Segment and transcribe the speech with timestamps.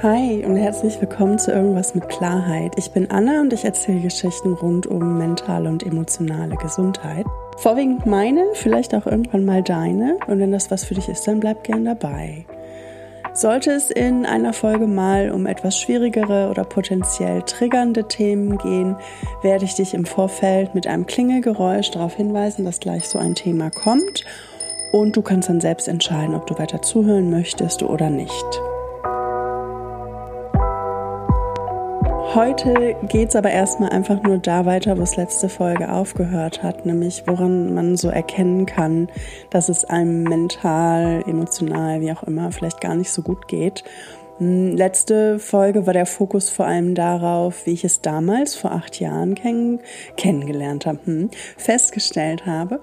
[0.00, 2.72] Hi und herzlich willkommen zu Irgendwas mit Klarheit.
[2.76, 7.26] Ich bin Anna und ich erzähle Geschichten rund um mentale und emotionale Gesundheit.
[7.56, 10.16] Vorwiegend meine, vielleicht auch irgendwann mal deine.
[10.28, 12.44] Und wenn das was für dich ist, dann bleib gern dabei.
[13.34, 18.94] Sollte es in einer Folge mal um etwas schwierigere oder potenziell triggernde Themen gehen,
[19.42, 23.70] werde ich dich im Vorfeld mit einem Klingelgeräusch darauf hinweisen, dass gleich so ein Thema
[23.70, 24.24] kommt.
[24.92, 28.60] Und du kannst dann selbst entscheiden, ob du weiter zuhören möchtest oder nicht.
[32.38, 36.86] Heute geht es aber erstmal einfach nur da weiter, wo es letzte Folge aufgehört hat,
[36.86, 39.08] nämlich woran man so erkennen kann,
[39.50, 43.82] dass es einem mental, emotional, wie auch immer, vielleicht gar nicht so gut geht.
[44.38, 49.00] Hm, letzte Folge war der Fokus vor allem darauf, wie ich es damals vor acht
[49.00, 49.80] Jahren kenn
[50.16, 52.80] kennengelernt habe, hm, festgestellt habe.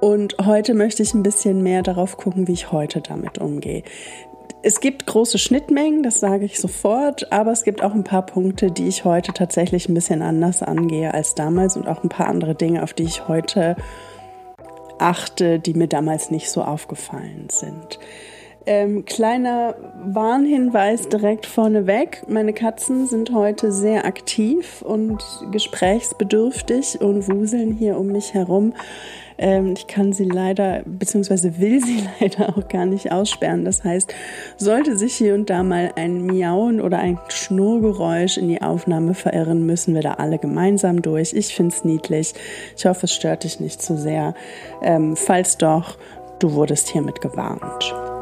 [0.00, 3.82] Und heute möchte ich ein bisschen mehr darauf gucken, wie ich heute damit umgehe.
[4.62, 8.70] Es gibt große Schnittmengen, das sage ich sofort, aber es gibt auch ein paar Punkte,
[8.70, 12.54] die ich heute tatsächlich ein bisschen anders angehe als damals und auch ein paar andere
[12.54, 13.76] Dinge, auf die ich heute
[14.98, 17.98] achte, die mir damals nicht so aufgefallen sind.
[18.68, 22.24] Ähm, kleiner Warnhinweis direkt vorneweg.
[22.28, 28.74] Meine Katzen sind heute sehr aktiv und gesprächsbedürftig und wuseln hier um mich herum.
[29.38, 33.64] Ähm, ich kann sie leider, beziehungsweise will sie leider auch gar nicht aussperren.
[33.64, 34.12] Das heißt,
[34.56, 39.64] sollte sich hier und da mal ein Miauen oder ein Schnurgeräusch in die Aufnahme verirren,
[39.64, 41.32] müssen wir da alle gemeinsam durch.
[41.34, 42.34] Ich finde es niedlich.
[42.76, 44.34] Ich hoffe, es stört dich nicht zu sehr.
[44.82, 45.98] Ähm, falls doch,
[46.40, 48.15] du wurdest hiermit gewarnt.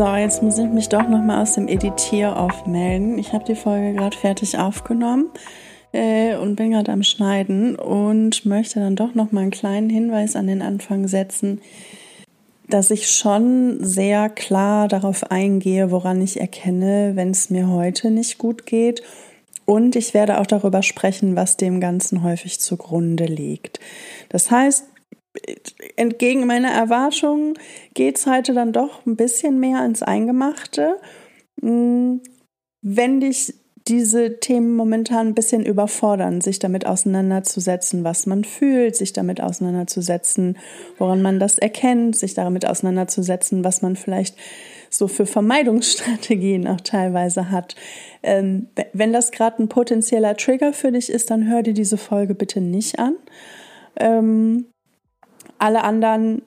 [0.00, 3.18] So, jetzt muss ich mich doch noch mal aus dem Editier aufmelden.
[3.18, 5.26] Ich habe die Folge gerade fertig aufgenommen
[5.92, 10.36] äh, und bin gerade am Schneiden und möchte dann doch noch mal einen kleinen Hinweis
[10.36, 11.60] an den Anfang setzen,
[12.66, 18.38] dass ich schon sehr klar darauf eingehe, woran ich erkenne, wenn es mir heute nicht
[18.38, 19.02] gut geht.
[19.66, 23.80] Und ich werde auch darüber sprechen, was dem Ganzen häufig zugrunde liegt.
[24.30, 24.86] Das heißt,
[25.96, 27.54] entgegen meiner Erwartungen
[27.94, 30.96] geht es heute dann doch ein bisschen mehr ins Eingemachte.
[31.60, 32.20] Hm,
[32.82, 33.54] wenn dich
[33.88, 40.58] diese Themen momentan ein bisschen überfordern, sich damit auseinanderzusetzen, was man fühlt, sich damit auseinanderzusetzen,
[40.98, 44.36] woran man das erkennt, sich damit auseinanderzusetzen, was man vielleicht
[44.90, 47.74] so für Vermeidungsstrategien auch teilweise hat.
[48.22, 52.34] Ähm, wenn das gerade ein potenzieller Trigger für dich ist, dann hör dir diese Folge
[52.34, 53.16] bitte nicht an.
[53.96, 54.66] Ähm,
[55.60, 56.42] alle anderen,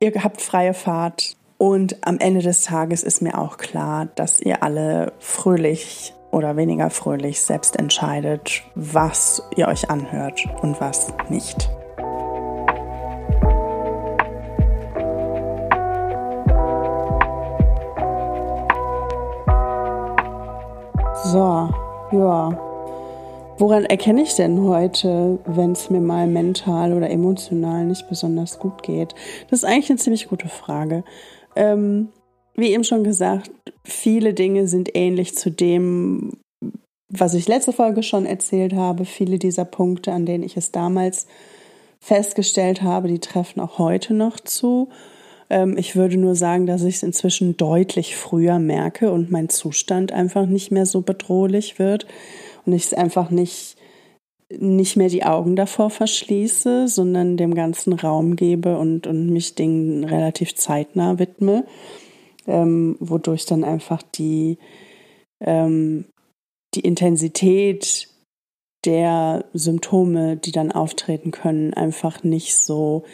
[0.00, 1.36] ihr habt freie Fahrt.
[1.58, 6.90] Und am Ende des Tages ist mir auch klar, dass ihr alle fröhlich oder weniger
[6.90, 11.70] fröhlich selbst entscheidet, was ihr euch anhört und was nicht.
[21.24, 21.70] So,
[22.10, 22.71] ja,
[23.58, 28.82] Woran erkenne ich denn heute, wenn es mir mal mental oder emotional nicht besonders gut
[28.82, 29.14] geht?
[29.50, 31.04] Das ist eigentlich eine ziemlich gute Frage.
[31.54, 32.08] Ähm,
[32.54, 33.50] wie eben schon gesagt,
[33.84, 36.32] viele Dinge sind ähnlich zu dem,
[37.08, 39.04] was ich letzte Folge schon erzählt habe.
[39.04, 41.26] Viele dieser Punkte, an denen ich es damals
[42.00, 44.88] festgestellt habe, die treffen auch heute noch zu.
[45.50, 50.10] Ähm, ich würde nur sagen, dass ich es inzwischen deutlich früher merke und mein Zustand
[50.10, 52.06] einfach nicht mehr so bedrohlich wird
[52.64, 53.76] und ich es einfach nicht,
[54.50, 60.04] nicht mehr die Augen davor verschließe, sondern dem ganzen Raum gebe und, und mich Dingen
[60.04, 61.64] relativ zeitnah widme,
[62.46, 64.58] ähm, wodurch dann einfach die,
[65.40, 66.06] ähm,
[66.74, 68.08] die Intensität
[68.84, 73.04] der Symptome, die dann auftreten können, einfach nicht so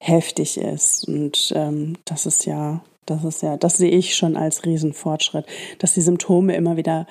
[0.00, 1.08] heftig ist.
[1.08, 5.46] Und ähm, das ist ja das ist ja, das sehe ich schon als Riesenfortschritt,
[5.78, 7.06] dass die Symptome immer wieder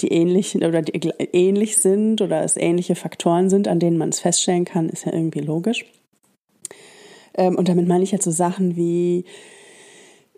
[0.00, 0.92] die ähnlichen oder die
[1.32, 5.12] ähnlich sind oder es ähnliche Faktoren sind, an denen man es feststellen kann, ist ja
[5.12, 5.84] irgendwie logisch.
[7.34, 9.24] Ähm, und damit meine ich jetzt so Sachen wie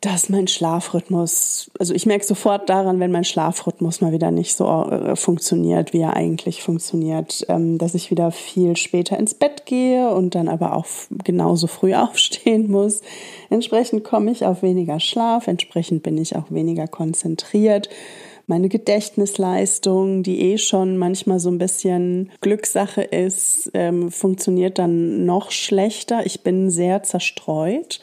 [0.00, 4.66] dass mein Schlafrhythmus, also ich merke sofort daran, wenn mein Schlafrhythmus mal wieder nicht so
[4.66, 10.10] äh, funktioniert, wie er eigentlich funktioniert, ähm, dass ich wieder viel später ins Bett gehe
[10.14, 10.86] und dann aber auch
[11.22, 13.02] genauso früh aufstehen muss.
[13.50, 17.90] Entsprechend komme ich auf weniger Schlaf, entsprechend bin ich auch weniger konzentriert.
[18.46, 25.50] Meine Gedächtnisleistung, die eh schon manchmal so ein bisschen Glückssache ist, ähm, funktioniert dann noch
[25.50, 26.24] schlechter.
[26.24, 28.00] Ich bin sehr zerstreut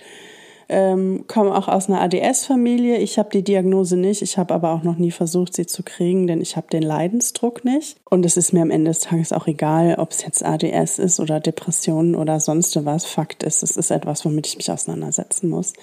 [0.69, 2.98] ähm, komme auch aus einer ADS-Familie.
[2.98, 6.28] Ich habe die Diagnose nicht, ich habe aber auch noch nie versucht, sie zu kriegen,
[6.28, 7.98] denn ich habe den Leidensdruck nicht.
[8.10, 11.19] Und es ist mir am Ende des Tages auch egal, ob es jetzt ADS ist
[11.19, 13.06] oder Depressionen oder sonst was.
[13.06, 15.74] Fakt ist, es ist etwas, womit ich mich auseinandersetzen muss.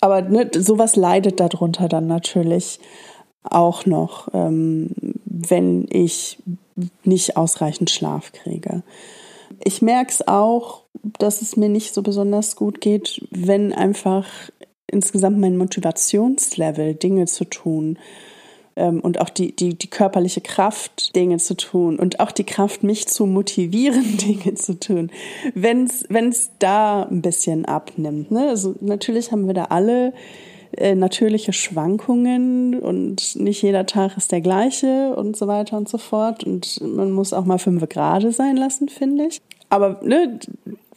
[0.00, 2.80] Aber ne, sowas leidet darunter dann natürlich
[3.44, 4.90] auch noch, ähm,
[5.24, 6.38] wenn ich
[7.04, 8.82] nicht ausreichend Schlaf kriege.
[9.64, 10.82] Ich merke es auch,
[11.18, 14.26] dass es mir nicht so besonders gut geht, wenn einfach
[14.86, 17.98] insgesamt mein Motivationslevel, Dinge zu tun
[18.76, 22.82] ähm, und auch die, die, die körperliche Kraft, Dinge zu tun und auch die Kraft,
[22.82, 25.10] mich zu motivieren, Dinge zu tun,
[25.54, 28.30] wenn es da ein bisschen abnimmt.
[28.30, 28.48] Ne?
[28.48, 30.12] Also natürlich haben wir da alle
[30.76, 35.98] äh, natürliche Schwankungen und nicht jeder Tag ist der gleiche und so weiter und so
[35.98, 36.44] fort.
[36.44, 39.40] Und man muss auch mal fünf Grade sein lassen, finde ich.
[39.68, 40.38] Aber ne,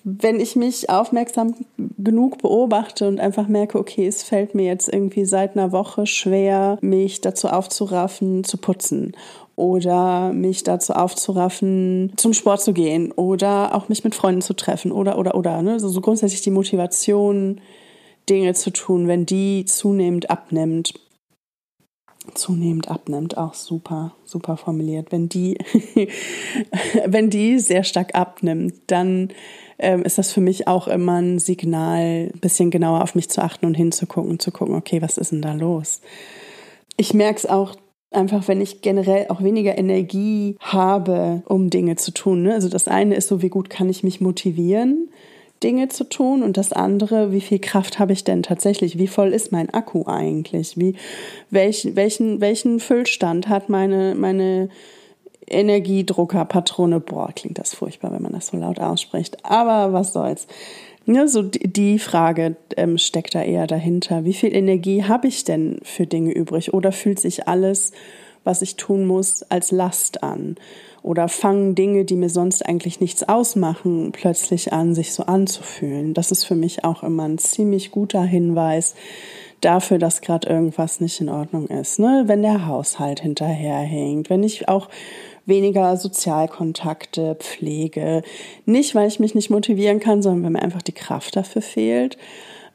[0.03, 1.55] wenn ich mich aufmerksam
[1.97, 6.77] genug beobachte und einfach merke, okay, es fällt mir jetzt irgendwie seit einer Woche schwer,
[6.81, 9.13] mich dazu aufzuraffen, zu putzen
[9.55, 14.91] oder mich dazu aufzuraffen, zum Sport zu gehen oder auch mich mit Freunden zu treffen
[14.91, 15.63] oder, oder, oder.
[15.63, 15.73] Ne?
[15.73, 17.61] Also so grundsätzlich die Motivation,
[18.29, 20.93] Dinge zu tun, wenn die zunehmend abnimmt.
[22.33, 25.11] Zunehmend abnimmt, auch super, super formuliert.
[25.11, 25.57] Wenn die,
[27.05, 29.29] wenn die sehr stark abnimmt, dann
[29.77, 33.43] ähm, ist das für mich auch immer ein Signal, ein bisschen genauer auf mich zu
[33.43, 36.01] achten und hinzugucken und zu gucken, okay, was ist denn da los?
[36.97, 37.75] Ich merke es auch
[38.11, 42.43] einfach, wenn ich generell auch weniger Energie habe, um Dinge zu tun.
[42.43, 42.53] Ne?
[42.53, 45.09] Also das eine ist so, wie gut kann ich mich motivieren?
[45.63, 48.97] Dinge zu tun und das andere, wie viel Kraft habe ich denn tatsächlich?
[48.97, 50.77] Wie voll ist mein Akku eigentlich?
[50.77, 50.95] Wie,
[51.49, 54.69] welch, welchen, welchen Füllstand hat meine, meine
[55.47, 56.99] Energiedruckerpatrone?
[56.99, 59.45] Boah, klingt das furchtbar, wenn man das so laut ausspricht.
[59.45, 60.47] Aber was soll's?
[61.07, 64.25] Ja, so die Frage ähm, steckt da eher dahinter.
[64.25, 66.73] Wie viel Energie habe ich denn für Dinge übrig?
[66.73, 67.91] Oder fühlt sich alles,
[68.43, 70.55] was ich tun muss, als Last an?
[71.05, 76.15] Oder fangen Dinge, die mir sonst eigentlich nichts ausmachen, plötzlich an, sich so anzufühlen.
[76.15, 78.95] Das ist für mich auch immer ein ziemlich guter Hinweis
[79.61, 81.99] dafür, dass gerade irgendwas nicht in Ordnung ist.
[81.99, 82.23] Ne?
[82.25, 84.89] Wenn der Haushalt hinterherhängt, wenn ich auch
[85.45, 88.23] weniger Sozialkontakte pflege.
[88.65, 92.17] Nicht, weil ich mich nicht motivieren kann, sondern weil mir einfach die Kraft dafür fehlt.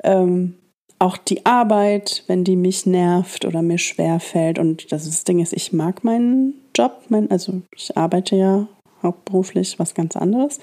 [0.04, 0.54] Ähm,
[1.00, 4.60] auch die Arbeit, wenn die mich nervt oder mir schwer fällt.
[4.60, 8.66] Und das, das Ding ist, ich mag meinen Job, mein, also ich arbeite ja
[9.02, 10.60] hauptberuflich was ganz anderes.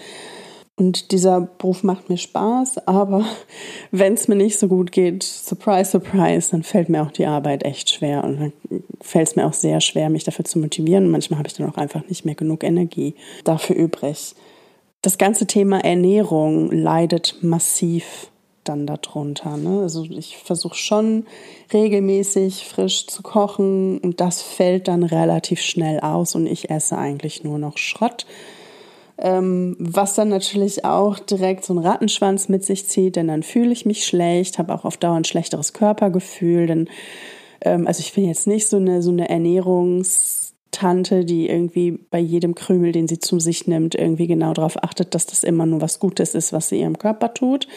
[0.75, 3.23] Und dieser Beruf macht mir Spaß, aber
[3.91, 7.63] wenn es mir nicht so gut geht, surprise, surprise, dann fällt mir auch die Arbeit
[7.65, 8.53] echt schwer und dann
[9.01, 11.05] fällt es mir auch sehr schwer, mich dafür zu motivieren.
[11.05, 14.33] Und manchmal habe ich dann auch einfach nicht mehr genug Energie dafür übrig.
[15.03, 18.31] Das ganze Thema Ernährung leidet massiv
[18.69, 19.57] dann darunter.
[19.57, 19.81] Ne?
[19.81, 21.25] Also ich versuche schon
[21.73, 27.43] regelmäßig frisch zu kochen und das fällt dann relativ schnell aus und ich esse eigentlich
[27.43, 28.25] nur noch Schrott.
[29.19, 33.71] Ähm, was dann natürlich auch direkt so einen Rattenschwanz mit sich zieht, denn dann fühle
[33.71, 36.87] ich mich schlecht, habe auch auf Dauer ein schlechteres Körpergefühl, denn
[37.61, 42.19] ähm, also ich bin jetzt nicht so eine so eine Ernährungs Tante, die irgendwie bei
[42.19, 45.81] jedem Krümel, den sie zu sich nimmt, irgendwie genau darauf achtet, dass das immer nur
[45.81, 47.67] was Gutes ist, was sie ihrem Körper tut.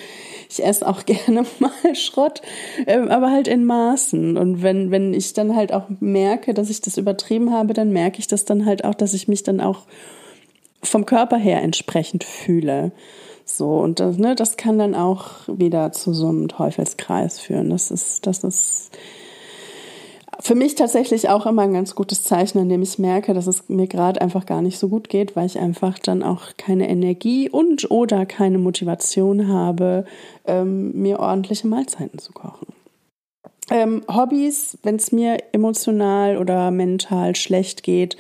[0.49, 2.43] Ich esse auch gerne mal Schrott,
[2.87, 4.37] ähm, aber halt in Maßen.
[4.37, 8.19] Und wenn, wenn ich dann halt auch merke, dass ich das übertrieben habe, dann merke
[8.19, 9.83] ich das dann halt auch, dass ich mich dann auch
[10.83, 12.93] vom Körper her entsprechend fühle.
[13.45, 17.71] So, und das, ne, das kann dann auch wieder zu so einem Teufelskreis führen.
[17.71, 18.91] Das ist, das ist
[20.41, 23.69] für mich tatsächlich auch immer ein ganz gutes Zeichen, an dem ich merke, dass es
[23.69, 27.49] mir gerade einfach gar nicht so gut geht, weil ich einfach dann auch keine Energie
[27.49, 30.05] und oder keine Motivation habe,
[30.47, 32.69] ähm, mir ordentliche Mahlzeiten zu kochen.
[33.71, 38.17] Ähm, Hobbys, wenn es mir emotional oder mental schlecht geht,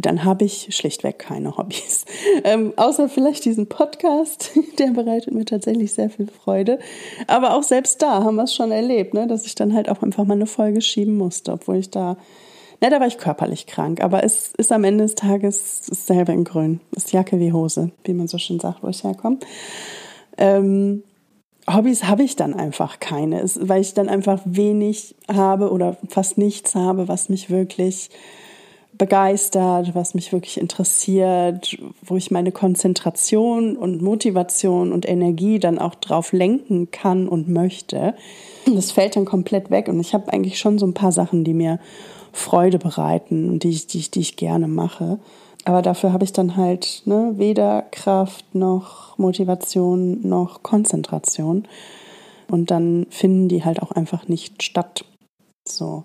[0.00, 2.04] dann habe ich schlichtweg keine Hobbys.
[2.44, 6.78] Ähm, außer vielleicht diesen Podcast, der bereitet mir tatsächlich sehr viel Freude.
[7.26, 9.26] Aber auch selbst da haben wir es schon erlebt, ne?
[9.26, 12.16] dass ich dann halt auch einfach mal eine Folge schieben musste, obwohl ich da,
[12.80, 14.02] na, da war ich körperlich krank.
[14.02, 16.80] Aber es ist am Ende des Tages dasselbe in Grün.
[16.94, 19.38] Ist Jacke wie Hose, wie man so schön sagt, wo ich herkomme.
[20.36, 21.02] Ähm,
[21.68, 26.74] Hobbys habe ich dann einfach keine, weil ich dann einfach wenig habe oder fast nichts
[26.74, 28.10] habe, was mich wirklich
[28.98, 35.94] begeistert, was mich wirklich interessiert, wo ich meine Konzentration und Motivation und Energie dann auch
[35.94, 38.14] drauf lenken kann und möchte.
[38.66, 41.54] Das fällt dann komplett weg und ich habe eigentlich schon so ein paar Sachen, die
[41.54, 41.78] mir
[42.32, 45.18] Freude bereiten und die ich, die ich, die ich gerne mache.
[45.64, 51.68] Aber dafür habe ich dann halt ne, weder Kraft noch Motivation noch Konzentration.
[52.50, 55.04] Und dann finden die halt auch einfach nicht statt.
[55.66, 56.04] So.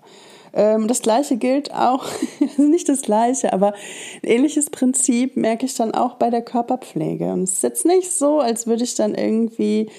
[0.54, 2.06] Ähm, das gleiche gilt auch,
[2.56, 3.74] nicht das gleiche, aber
[4.22, 7.32] ein ähnliches Prinzip merke ich dann auch bei der Körperpflege.
[7.32, 9.90] Und es ist jetzt nicht so, als würde ich dann irgendwie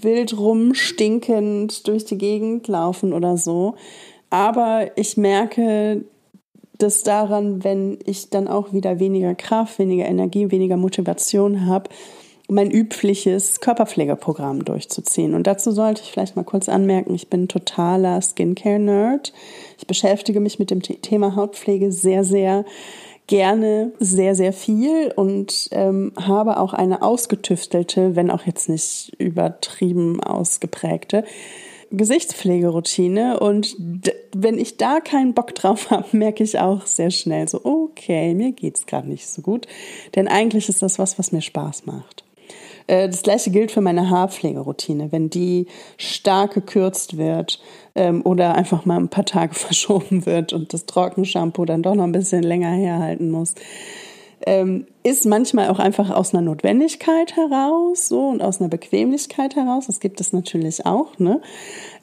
[0.00, 3.76] wild rumstinkend durch die Gegend laufen oder so.
[4.30, 6.04] Aber ich merke
[6.78, 11.90] das daran, wenn ich dann auch wieder weniger Kraft, weniger Energie, weniger Motivation habe,
[12.48, 15.34] mein übliches Körperpflegeprogramm durchzuziehen.
[15.34, 19.32] Und dazu sollte ich vielleicht mal kurz anmerken, ich bin totaler Skincare-Nerd.
[19.78, 22.64] Ich beschäftige mich mit dem Thema Hautpflege sehr, sehr
[23.26, 30.22] gerne, sehr, sehr viel und ähm, habe auch eine ausgetüftelte, wenn auch jetzt nicht übertrieben
[30.22, 31.24] ausgeprägte,
[31.92, 33.76] Gesichtspflegeroutine und
[34.34, 38.52] wenn ich da keinen Bock drauf habe, merke ich auch sehr schnell so, okay, mir
[38.52, 39.66] geht's gerade nicht so gut,
[40.14, 42.24] denn eigentlich ist das was, was mir Spaß macht.
[42.86, 45.12] Äh, das gleiche gilt für meine Haarpflegeroutine.
[45.12, 47.60] Wenn die stark gekürzt wird
[47.94, 52.04] ähm, oder einfach mal ein paar Tage verschoben wird und das Trockenshampoo dann doch noch
[52.04, 53.54] ein bisschen länger herhalten muss,
[54.46, 59.86] ähm, ist manchmal auch einfach aus einer Notwendigkeit heraus so und aus einer Bequemlichkeit heraus.
[59.86, 61.40] Das gibt es natürlich auch, ne?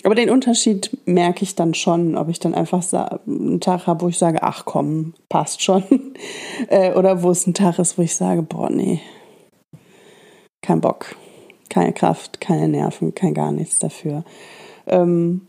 [0.04, 2.84] Aber den Unterschied merke ich dann schon, ob ich dann einfach
[3.28, 5.84] einen Tag habe, wo ich sage, ach komm, passt schon.
[6.70, 9.02] äh, oder wo es ein Tag ist, wo ich sage, boah, nee,
[10.70, 11.16] kein Bock,
[11.70, 14.24] keine Kraft, keine Nerven, kein gar nichts dafür.
[14.86, 15.48] Ähm,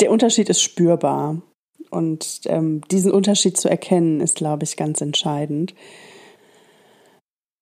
[0.00, 1.42] der Unterschied ist spürbar.
[1.90, 5.74] Und ähm, diesen Unterschied zu erkennen, ist, glaube ich, ganz entscheidend.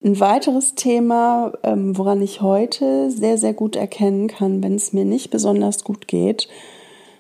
[0.05, 5.07] Ein weiteres Thema, ähm, woran ich heute sehr, sehr gut erkennen kann, wenn es mir
[5.07, 6.49] nicht besonders gut geht,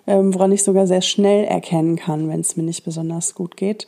[0.06, 3.86] ähm, woran ich sogar sehr schnell erkennen kann, wenn es mir nicht besonders gut geht,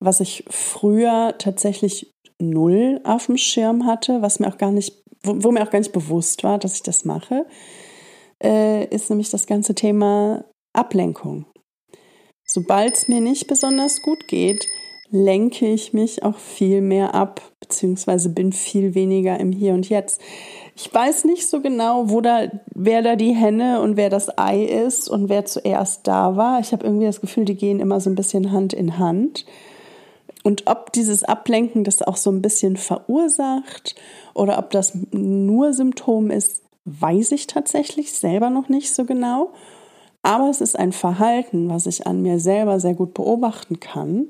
[0.00, 5.34] was ich früher tatsächlich null auf dem Schirm hatte, was mir auch gar nicht, wo,
[5.44, 7.46] wo mir auch gar nicht bewusst war, dass ich das mache,
[8.42, 11.46] äh, ist nämlich das ganze Thema Ablenkung.
[12.44, 14.66] Sobald es mir nicht besonders gut geht,
[15.10, 20.20] lenke ich mich auch viel mehr ab, beziehungsweise bin viel weniger im Hier und Jetzt.
[20.76, 24.64] Ich weiß nicht so genau, wo da, wer da die Henne und wer das Ei
[24.64, 26.60] ist und wer zuerst da war.
[26.60, 29.44] Ich habe irgendwie das Gefühl, die gehen immer so ein bisschen Hand in Hand.
[30.42, 33.94] Und ob dieses Ablenken das auch so ein bisschen verursacht
[34.34, 39.52] oder ob das nur Symptom ist, weiß ich tatsächlich selber noch nicht so genau.
[40.22, 44.28] Aber es ist ein Verhalten, was ich an mir selber sehr gut beobachten kann,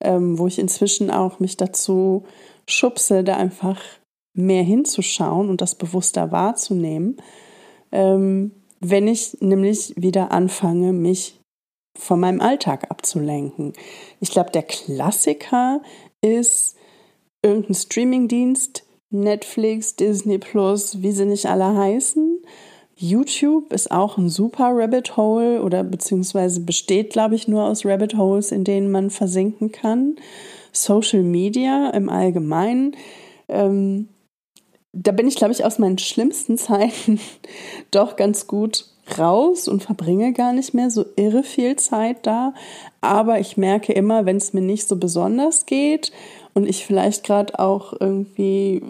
[0.00, 2.24] ähm, wo ich inzwischen auch mich dazu
[2.66, 3.80] schubse, da einfach
[4.32, 7.16] mehr hinzuschauen und das bewusster wahrzunehmen,
[7.92, 11.39] ähm, wenn ich nämlich wieder anfange, mich
[12.00, 13.72] von meinem Alltag abzulenken.
[14.20, 15.82] Ich glaube, der Klassiker
[16.20, 16.76] ist
[17.42, 22.42] irgendein Streamingdienst, Netflix, Disney Plus, wie sie nicht alle heißen.
[22.96, 28.16] YouTube ist auch ein super Rabbit Hole oder beziehungsweise besteht, glaube ich, nur aus Rabbit
[28.16, 30.16] Holes, in denen man versinken kann.
[30.72, 32.94] Social Media im Allgemeinen.
[33.48, 34.08] Ähm,
[34.92, 37.20] da bin ich, glaube ich, aus meinen schlimmsten Zeiten
[37.90, 42.54] doch ganz gut raus und verbringe gar nicht mehr so irre viel Zeit da.
[43.00, 46.12] Aber ich merke immer, wenn es mir nicht so besonders geht
[46.54, 48.82] und ich vielleicht gerade auch irgendwie,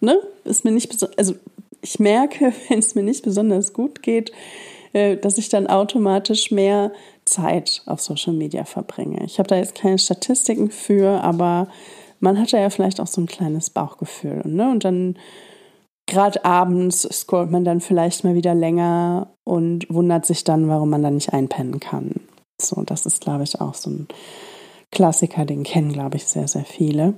[0.00, 1.34] ne, ist mir nicht also
[1.82, 4.32] ich merke, wenn es mir nicht besonders gut geht,
[4.92, 6.92] äh, dass ich dann automatisch mehr
[7.24, 9.24] Zeit auf Social Media verbringe.
[9.24, 11.68] Ich habe da jetzt keine Statistiken für, aber
[12.20, 14.42] man hat ja vielleicht auch so ein kleines Bauchgefühl.
[14.44, 14.70] Ne?
[14.70, 15.16] Und dann
[16.06, 21.02] gerade abends scrollt man dann vielleicht mal wieder länger und wundert sich dann, warum man
[21.02, 22.12] da nicht einpennen kann.
[22.60, 24.08] So, das ist, glaube ich, auch so ein
[24.92, 27.14] Klassiker, den kennen, glaube ich, sehr, sehr viele.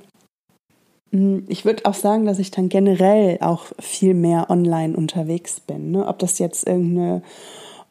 [1.12, 5.92] Hm, ich würde auch sagen, dass ich dann generell auch viel mehr online unterwegs bin.
[5.92, 6.06] Ne?
[6.06, 7.22] Ob das jetzt irgendeine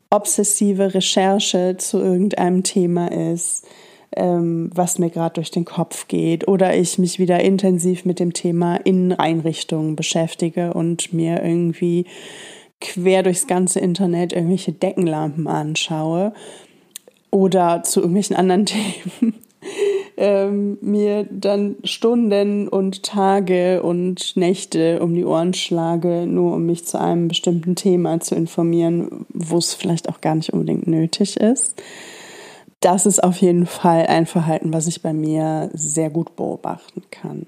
[0.10, 3.68] obsessive Recherche zu irgendeinem Thema ist,
[4.16, 8.34] ähm, was mir gerade durch den Kopf geht, oder ich mich wieder intensiv mit dem
[8.34, 12.06] Thema Inneneinrichtungen beschäftige und mir irgendwie
[12.80, 16.34] quer durchs ganze Internet irgendwelche Deckenlampen anschaue
[17.32, 19.36] oder zu irgendwelchen anderen Themen
[20.18, 26.86] ähm, mir dann Stunden und Tage und Nächte um die Ohren schlage, nur um mich
[26.86, 31.82] zu einem bestimmten Thema zu informieren, wo es vielleicht auch gar nicht unbedingt nötig ist.
[32.80, 37.48] Das ist auf jeden Fall ein Verhalten, was ich bei mir sehr gut beobachten kann.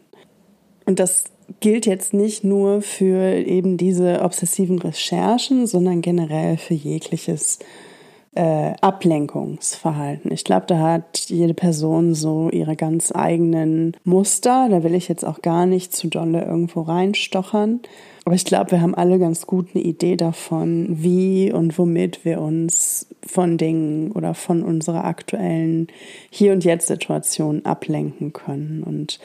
[0.85, 1.25] Und das
[1.59, 7.59] gilt jetzt nicht nur für eben diese obsessiven Recherchen, sondern generell für jegliches
[8.35, 10.31] äh, Ablenkungsverhalten.
[10.31, 14.67] Ich glaube, da hat jede Person so ihre ganz eigenen Muster.
[14.69, 17.81] Da will ich jetzt auch gar nicht zu dolle irgendwo reinstochern.
[18.25, 22.41] Aber ich glaube, wir haben alle ganz gut eine Idee davon, wie und womit wir
[22.41, 25.87] uns von Dingen oder von unserer aktuellen
[26.29, 28.83] Hier- und Jetzt-Situation ablenken können.
[28.83, 29.19] Und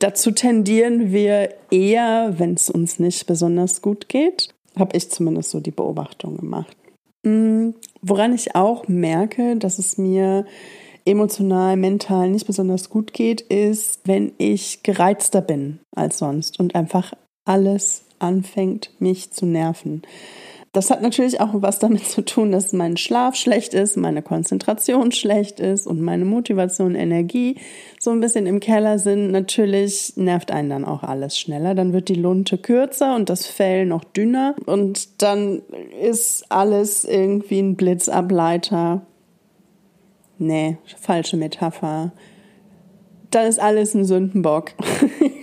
[0.00, 4.48] dazu tendieren wir eher, wenn es uns nicht besonders gut geht.
[4.78, 6.76] Habe ich zumindest so die Beobachtung gemacht.
[7.22, 7.70] Mm,
[8.02, 10.46] woran ich auch merke, dass es mir
[11.04, 17.14] emotional, mental nicht besonders gut geht, ist, wenn ich gereizter bin als sonst und einfach
[17.50, 20.02] alles anfängt, mich zu nerven.
[20.72, 25.10] Das hat natürlich auch was damit zu tun, dass mein Schlaf schlecht ist, meine Konzentration
[25.10, 27.56] schlecht ist und meine Motivation, Energie
[27.98, 29.32] so ein bisschen im Keller sind.
[29.32, 31.74] Natürlich nervt einen dann auch alles schneller.
[31.74, 35.62] Dann wird die Lunte kürzer und das Fell noch dünner und dann
[36.00, 39.04] ist alles irgendwie ein Blitzableiter.
[40.38, 42.12] Nee, falsche Metapher.
[43.32, 44.70] Dann ist alles ein Sündenbock.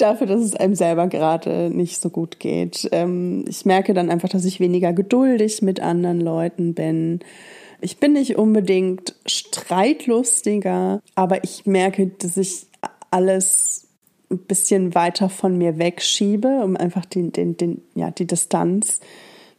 [0.00, 2.88] dafür, dass es einem selber gerade nicht so gut geht.
[2.92, 7.20] Ähm, ich merke dann einfach, dass ich weniger geduldig mit anderen Leuten bin.
[7.80, 12.66] Ich bin nicht unbedingt streitlustiger, aber ich merke, dass ich
[13.10, 13.88] alles
[14.30, 19.00] ein bisschen weiter von mir wegschiebe, um einfach den, den, den, ja, die Distanz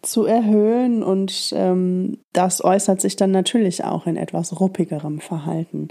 [0.01, 1.03] zu erhöhen.
[1.03, 5.89] Und ähm, das äußert sich dann natürlich auch in etwas ruppigerem Verhalten.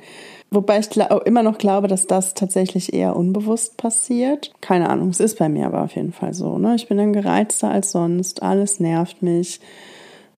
[0.52, 0.88] Wobei ich
[1.26, 4.50] immer noch glaube, dass das tatsächlich eher unbewusst passiert.
[4.60, 6.58] Keine Ahnung, es ist bei mir aber auf jeden Fall so.
[6.58, 6.74] Ne?
[6.74, 9.60] Ich bin dann gereizter als sonst, alles nervt mich.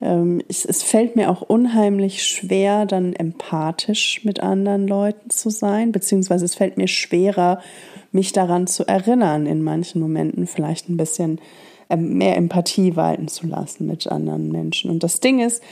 [0.02, 5.92] Ähm, ich, es fällt mir auch unheimlich schwer, dann empathisch mit anderen Leuten zu sein,
[5.92, 7.62] beziehungsweise es fällt mir schwerer,
[8.11, 11.40] mich daran zu erinnern, in manchen Momenten vielleicht ein bisschen
[11.88, 14.90] ähm, mehr Empathie walten zu lassen mit anderen Menschen.
[14.90, 15.62] Und das Ding ist,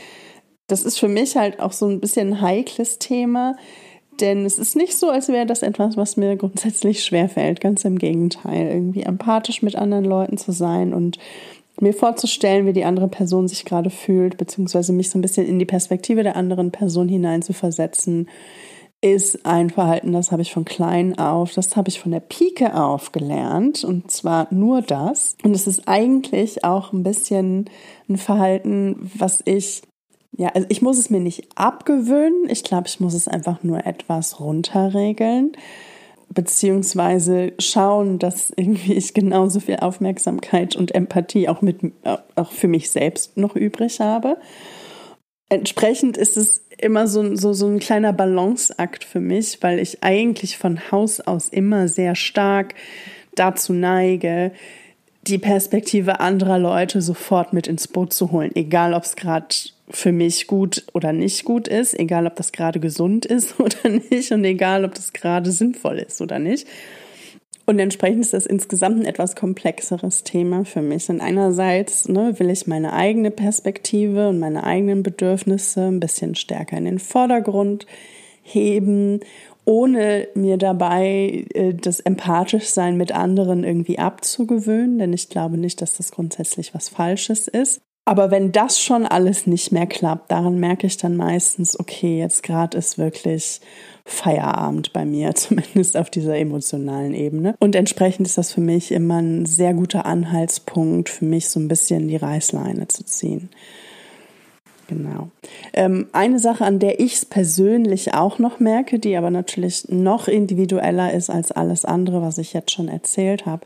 [0.66, 3.56] das ist für mich halt auch so ein bisschen ein heikles Thema
[4.20, 7.60] denn es ist nicht so, als wäre das etwas, was mir grundsätzlich schwerfällt.
[7.60, 8.68] Ganz im Gegenteil.
[8.68, 11.18] Irgendwie empathisch mit anderen Leuten zu sein und
[11.80, 15.58] mir vorzustellen, wie die andere Person sich gerade fühlt, beziehungsweise mich so ein bisschen in
[15.58, 18.28] die Perspektive der anderen Person hinein zu versetzen,
[19.02, 22.74] ist ein Verhalten, das habe ich von klein auf, das habe ich von der Pike
[22.74, 25.36] auf gelernt und zwar nur das.
[25.42, 27.71] Und es ist eigentlich auch ein bisschen
[28.10, 29.82] ein Verhalten, was ich
[30.32, 32.49] ja, also ich muss es mir nicht abgewöhnen.
[32.49, 35.52] Ich glaube, ich muss es einfach nur etwas runterregeln.
[36.32, 41.80] Beziehungsweise schauen, dass irgendwie ich genauso viel Aufmerksamkeit und Empathie auch mit,
[42.36, 44.36] auch für mich selbst noch übrig habe.
[45.49, 50.56] Entsprechend ist es immer so, so, so ein kleiner Balanceakt für mich, weil ich eigentlich
[50.56, 52.76] von Haus aus immer sehr stark
[53.34, 54.52] dazu neige,
[55.23, 59.49] die Perspektive anderer Leute sofort mit ins Boot zu holen, egal ob es gerade
[59.90, 64.32] für mich gut oder nicht gut ist, egal ob das gerade gesund ist oder nicht
[64.32, 66.66] und egal ob das gerade sinnvoll ist oder nicht.
[67.66, 71.08] Und entsprechend ist das insgesamt ein etwas komplexeres Thema für mich.
[71.08, 76.76] Und einerseits ne, will ich meine eigene Perspektive und meine eigenen Bedürfnisse ein bisschen stärker
[76.78, 77.86] in den Vordergrund
[78.42, 79.20] heben,
[79.64, 85.96] ohne mir dabei äh, das Empathischsein mit anderen irgendwie abzugewöhnen, denn ich glaube nicht, dass
[85.96, 87.80] das grundsätzlich was Falsches ist.
[88.04, 92.43] Aber wenn das schon alles nicht mehr klappt, daran merke ich dann meistens, okay, jetzt
[92.43, 93.60] gerade ist wirklich
[94.04, 97.54] Feierabend bei mir, zumindest auf dieser emotionalen Ebene.
[97.60, 101.69] Und entsprechend ist das für mich immer ein sehr guter Anhaltspunkt, für mich so ein
[101.69, 103.50] bisschen die Reißleine zu ziehen.
[104.89, 105.28] Genau.
[105.73, 110.26] Ähm, eine Sache, an der ich es persönlich auch noch merke, die aber natürlich noch
[110.26, 113.65] individueller ist als alles andere, was ich jetzt schon erzählt habe,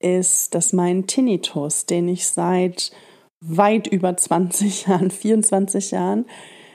[0.00, 2.92] ist, dass mein Tinnitus, den ich seit
[3.40, 6.26] weit über 20 Jahren, 24 Jahren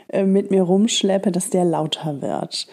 [0.10, 2.68] äh, mit mir rumschleppe, dass der lauter wird.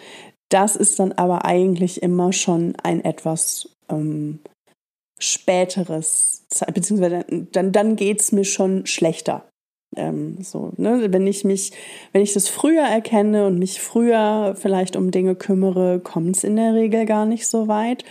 [0.49, 4.39] Das ist dann aber eigentlich immer schon ein etwas ähm,
[5.19, 9.47] späteres, beziehungsweise dann, dann geht es mir schon schlechter.
[9.95, 11.11] Ähm, so, ne?
[11.11, 11.71] Wenn ich mich,
[12.11, 16.55] wenn ich das früher erkenne und mich früher vielleicht um Dinge kümmere, kommt es in
[16.55, 18.03] der Regel gar nicht so weit.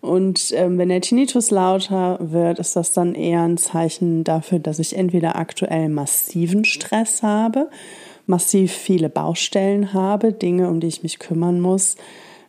[0.00, 4.78] Und ähm, wenn der Tinnitus lauter wird, ist das dann eher ein Zeichen dafür, dass
[4.78, 7.68] ich entweder aktuell massiven Stress habe,
[8.26, 11.96] massiv viele Baustellen habe, Dinge, um die ich mich kümmern muss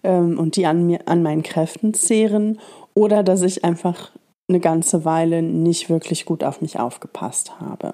[0.03, 2.59] ähm, und die an mir, an meinen Kräften zehren,
[2.93, 4.11] oder dass ich einfach
[4.47, 7.93] eine ganze Weile nicht wirklich gut auf mich aufgepasst habe.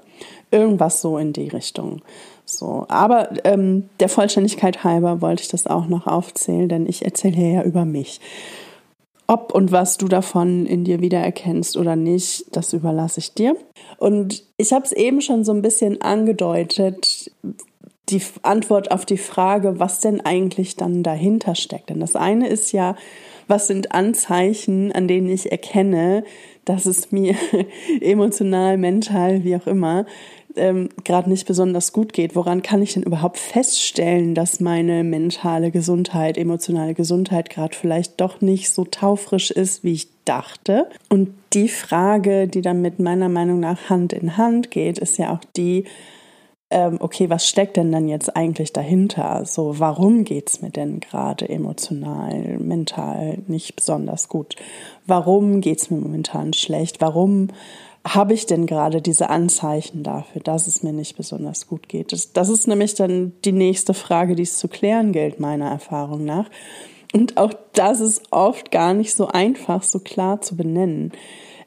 [0.49, 2.01] Irgendwas so in die Richtung.
[2.45, 7.37] So, aber ähm, der Vollständigkeit halber wollte ich das auch noch aufzählen, denn ich erzähle
[7.37, 8.21] ja über mich.
[9.27, 13.57] Ob und was du davon in dir wiedererkennst oder nicht, das überlasse ich dir.
[13.97, 17.31] Und ich habe es eben schon so ein bisschen angedeutet,
[18.09, 21.89] die Antwort auf die Frage, was denn eigentlich dann dahinter steckt.
[21.89, 22.95] Denn das eine ist ja,
[23.49, 26.23] was sind Anzeichen, an denen ich erkenne,
[26.63, 27.35] dass es mir
[28.01, 30.05] emotional, mental, wie auch immer,
[30.57, 32.35] ähm, gerade nicht besonders gut geht.
[32.35, 38.41] Woran kann ich denn überhaupt feststellen, dass meine mentale Gesundheit, emotionale Gesundheit gerade vielleicht doch
[38.41, 40.89] nicht so taufrisch ist, wie ich dachte?
[41.09, 45.33] Und die Frage, die dann mit meiner Meinung nach Hand in Hand geht, ist ja
[45.33, 45.85] auch die,
[46.69, 49.43] ähm, okay, was steckt denn dann jetzt eigentlich dahinter?
[49.45, 54.55] So, warum geht's mir denn gerade emotional, mental nicht besonders gut?
[55.05, 56.99] Warum geht's mir momentan schlecht?
[56.99, 57.49] Warum
[58.15, 62.11] habe ich denn gerade diese Anzeichen dafür, dass es mir nicht besonders gut geht?
[62.11, 66.25] Das, das ist nämlich dann die nächste Frage, die es zu klären gilt, meiner Erfahrung
[66.25, 66.49] nach.
[67.13, 71.11] Und auch das ist oft gar nicht so einfach, so klar zu benennen.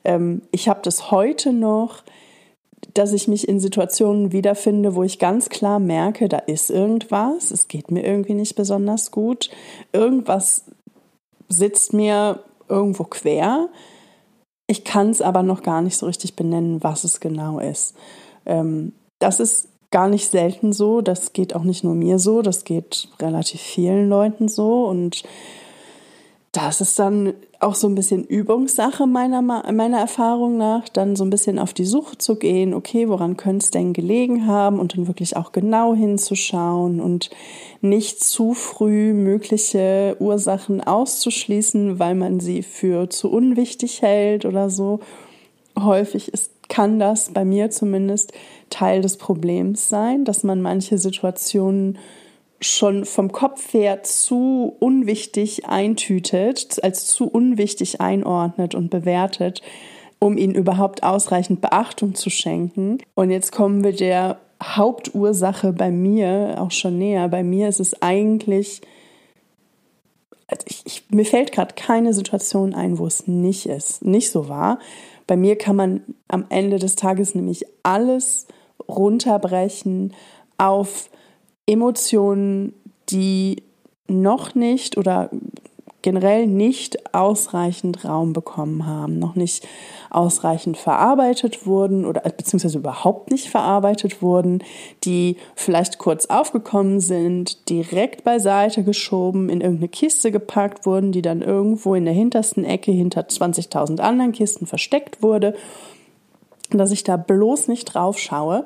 [0.04, 2.02] Ähm, ich habe das heute noch,
[2.94, 7.68] dass ich mich in Situationen wiederfinde, wo ich ganz klar merke, da ist irgendwas, es
[7.68, 9.50] geht mir irgendwie nicht besonders gut,
[9.92, 10.64] irgendwas
[11.48, 13.68] sitzt mir irgendwo quer.
[14.70, 17.96] Ich kann es aber noch gar nicht so richtig benennen, was es genau ist.
[18.46, 22.62] Ähm, das ist gar nicht selten so, das geht auch nicht nur mir so, das
[22.62, 24.84] geht relativ vielen Leuten so.
[24.84, 25.24] Und
[26.52, 31.30] das ist dann auch so ein bisschen Übungssache meiner, meiner Erfahrung nach, dann so ein
[31.30, 35.06] bisschen auf die Suche zu gehen, okay, woran könnte es denn gelegen haben und dann
[35.06, 37.30] wirklich auch genau hinzuschauen und
[37.82, 45.00] nicht zu früh mögliche Ursachen auszuschließen, weil man sie für zu unwichtig hält oder so.
[45.78, 48.32] Häufig ist, kann das bei mir zumindest
[48.70, 51.98] Teil des Problems sein, dass man manche Situationen
[52.60, 59.62] schon vom Kopf her zu unwichtig eintütet, als zu unwichtig einordnet und bewertet,
[60.18, 62.98] um ihnen überhaupt ausreichend Beachtung zu schenken.
[63.14, 67.28] Und jetzt kommen wir der Hauptursache bei mir auch schon näher.
[67.28, 68.82] Bei mir ist es eigentlich,
[70.46, 74.48] also ich, ich, mir fällt gerade keine Situation ein, wo es nicht ist, nicht so
[74.48, 74.78] war.
[75.26, 78.46] Bei mir kann man am Ende des Tages nämlich alles
[78.86, 80.12] runterbrechen
[80.58, 81.09] auf
[81.70, 82.74] Emotionen,
[83.10, 83.62] die
[84.08, 85.30] noch nicht oder
[86.02, 89.66] generell nicht ausreichend Raum bekommen haben, noch nicht
[90.08, 94.64] ausreichend verarbeitet wurden oder beziehungsweise überhaupt nicht verarbeitet wurden,
[95.04, 101.42] die vielleicht kurz aufgekommen sind, direkt beiseite geschoben, in irgendeine Kiste gepackt wurden, die dann
[101.42, 105.54] irgendwo in der hintersten Ecke hinter 20.000 anderen Kisten versteckt wurde,
[106.70, 108.64] dass ich da bloß nicht drauf schaue.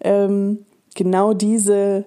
[0.00, 2.04] Ähm, genau diese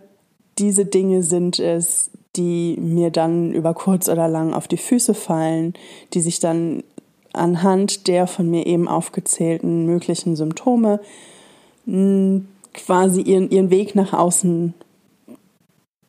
[0.60, 5.74] diese Dinge sind es, die mir dann über kurz oder lang auf die Füße fallen,
[6.14, 6.84] die sich dann
[7.34, 11.00] anhand der von mir eben aufgezählten möglichen Symptome
[11.86, 14.74] hm, quasi ihren, ihren Weg nach außen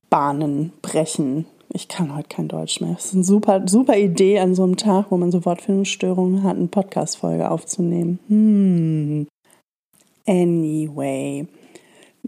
[0.08, 1.46] bahnen, brechen.
[1.72, 2.96] Ich kann heute kein Deutsch mehr.
[2.98, 6.56] Es ist eine super, super Idee an so einem Tag, wo man so Wortfindungsstörungen hat,
[6.56, 8.18] eine Podcast-Folge aufzunehmen.
[8.26, 9.28] Hm.
[10.26, 11.46] Anyway.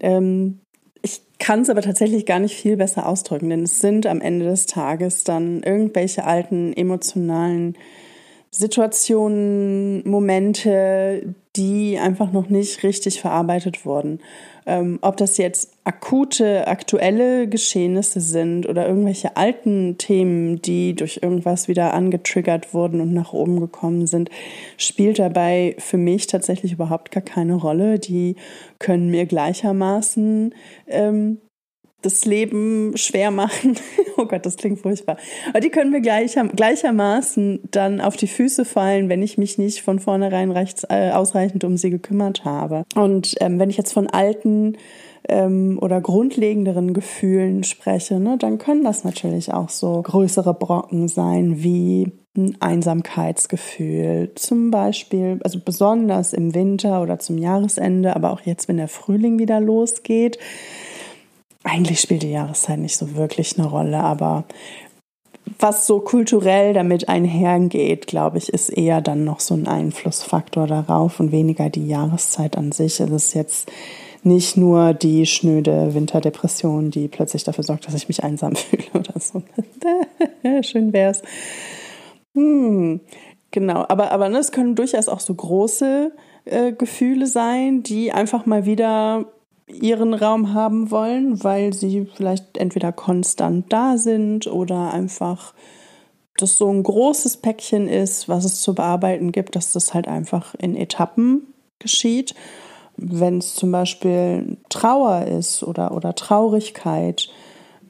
[0.01, 0.62] Ähm,
[1.03, 4.47] ich kann es aber tatsächlich gar nicht viel besser ausdrücken, denn es sind am Ende
[4.47, 7.77] des Tages dann irgendwelche alten emotionalen
[8.51, 14.21] Situationen, Momente, die einfach noch nicht richtig verarbeitet wurden.
[14.65, 21.69] Ähm, ob das jetzt akute, aktuelle Geschehnisse sind oder irgendwelche alten Themen, die durch irgendwas
[21.69, 24.31] wieder angetriggert wurden und nach oben gekommen sind,
[24.79, 27.99] spielt dabei für mich tatsächlich überhaupt gar keine Rolle.
[27.99, 28.37] Die
[28.79, 30.55] können mir gleichermaßen
[30.87, 31.39] ähm,
[32.03, 33.77] das Leben schwer machen.
[34.17, 35.17] oh Gott, das klingt furchtbar.
[35.51, 39.83] Aber die können mir gleicher, gleichermaßen dann auf die Füße fallen, wenn ich mich nicht
[39.83, 42.85] von vornherein rechts, äh, ausreichend um sie gekümmert habe.
[42.95, 44.77] Und ähm, wenn ich jetzt von alten
[45.29, 51.63] ähm, oder grundlegenderen Gefühlen spreche, ne, dann können das natürlich auch so größere Brocken sein
[51.63, 58.69] wie ein Einsamkeitsgefühl, zum Beispiel, also besonders im Winter oder zum Jahresende, aber auch jetzt,
[58.69, 60.39] wenn der Frühling wieder losgeht
[61.65, 64.45] eigentlich spielt die Jahreszeit nicht so wirklich eine Rolle, aber
[65.59, 71.21] was so kulturell damit einhergeht, glaube ich, ist eher dann noch so ein Einflussfaktor darauf
[71.21, 73.01] und weniger die Jahreszeit an sich.
[73.01, 73.71] Es ist jetzt
[74.25, 79.19] nicht nur die schnöde Winterdepression, die plötzlich dafür sorgt, dass ich mich einsam fühle oder
[79.19, 79.43] so.
[80.63, 81.23] Schön wär's.
[82.35, 83.01] Hm,
[83.51, 86.13] genau, aber, aber ne, es können durchaus auch so große
[86.45, 89.27] äh, Gefühle sein, die einfach mal wieder
[89.67, 95.55] ihren Raum haben wollen, weil sie vielleicht entweder konstant da sind oder einfach
[96.37, 100.55] das so ein großes Päckchen ist, was es zu bearbeiten gibt, dass das halt einfach
[100.55, 102.35] in Etappen geschieht.
[102.97, 107.29] Wenn es zum Beispiel Trauer ist oder, oder Traurigkeit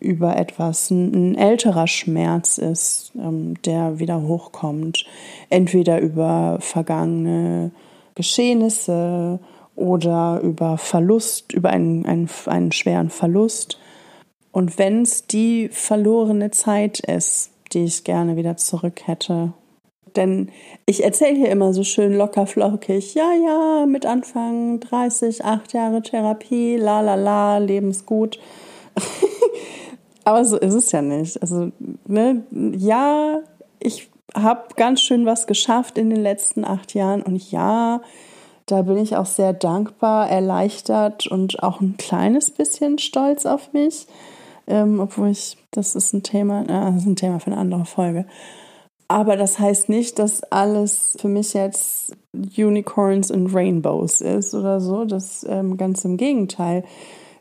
[0.00, 5.04] über etwas, ein, ein älterer Schmerz ist, ähm, der wieder hochkommt,
[5.48, 7.70] entweder über vergangene
[8.14, 9.38] Geschehnisse
[9.76, 13.78] oder über Verlust, über einen, einen, einen schweren Verlust.
[14.50, 19.54] Und wenn es die verlorene Zeit ist, die ich gerne wieder zurück hätte.
[20.14, 20.50] Denn
[20.84, 26.02] ich erzähle hier immer so schön locker flockig, ja, ja, mit Anfang 30, acht Jahre
[26.02, 28.38] Therapie, la la la, lebensgut.
[30.24, 31.40] Aber so ist es ja nicht.
[31.40, 31.72] Also,
[32.06, 32.44] ne,
[32.76, 33.40] ja,
[33.80, 38.02] ich habe ganz schön was geschafft in den letzten acht Jahren und ja,
[38.66, 44.06] da bin ich auch sehr dankbar, erleichtert und auch ein kleines bisschen stolz auf mich.
[44.66, 47.84] Ähm, obwohl ich, das ist ein Thema, äh, das ist ein Thema für eine andere
[47.84, 48.26] Folge.
[49.08, 55.04] Aber das heißt nicht, dass alles für mich jetzt Unicorns und Rainbows ist oder so.
[55.04, 56.84] Das ähm, ganz im Gegenteil.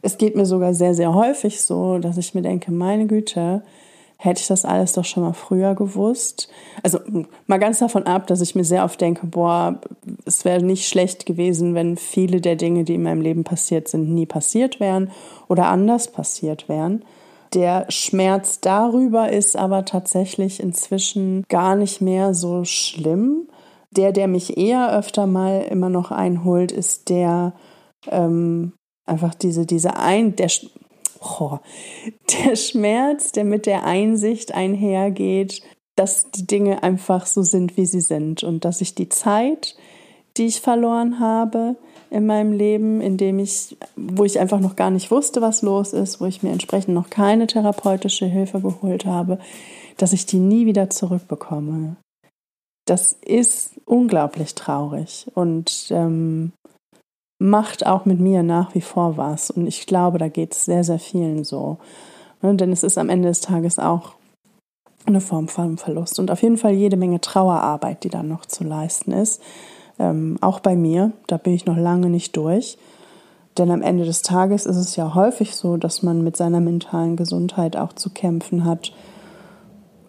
[0.02, 3.64] Es geht mir sogar sehr, sehr häufig so, dass ich mir denke, meine Güte,
[4.24, 6.48] hätte ich das alles doch schon mal früher gewusst.
[6.84, 7.00] Also
[7.48, 9.82] mal ganz davon ab, dass ich mir sehr oft denke, boah,
[10.26, 14.14] es wäre nicht schlecht gewesen, wenn viele der Dinge, die in meinem Leben passiert sind,
[14.14, 15.10] nie passiert wären
[15.48, 17.04] oder anders passiert wären.
[17.56, 23.48] Der Schmerz darüber ist aber tatsächlich inzwischen gar nicht mehr so schlimm.
[23.90, 27.54] Der, der mich eher öfter mal immer noch einholt, ist der
[28.08, 28.74] ähm,
[29.08, 30.50] einfach diese, diese ein, der,
[31.22, 31.60] oh,
[32.46, 35.62] der Schmerz, der mit der Einsicht einhergeht,
[35.96, 39.76] dass die Dinge einfach so sind, wie sie sind und dass ich die Zeit,
[40.38, 41.76] die ich verloren habe
[42.10, 45.94] in meinem Leben, in dem ich, wo ich einfach noch gar nicht wusste, was los
[45.94, 49.40] ist, wo ich mir entsprechend noch keine therapeutische Hilfe geholt habe,
[49.98, 51.96] dass ich die nie wieder zurückbekomme.
[52.86, 56.52] Das ist unglaublich traurig und ähm,
[57.41, 59.49] macht auch mit mir nach wie vor was.
[59.49, 61.80] Und ich glaube, da geht es sehr, sehr vielen so.
[62.43, 62.56] Ne?
[62.56, 64.13] Denn es ist am Ende des Tages auch
[65.08, 66.19] eine Form von Verlust.
[66.19, 69.41] Und auf jeden Fall jede Menge Trauerarbeit, die dann noch zu leisten ist.
[69.97, 72.77] Ähm, auch bei mir, da bin ich noch lange nicht durch.
[73.58, 77.15] Denn am Ende des Tages ist es ja häufig so, dass man mit seiner mentalen
[77.15, 78.93] Gesundheit auch zu kämpfen hat.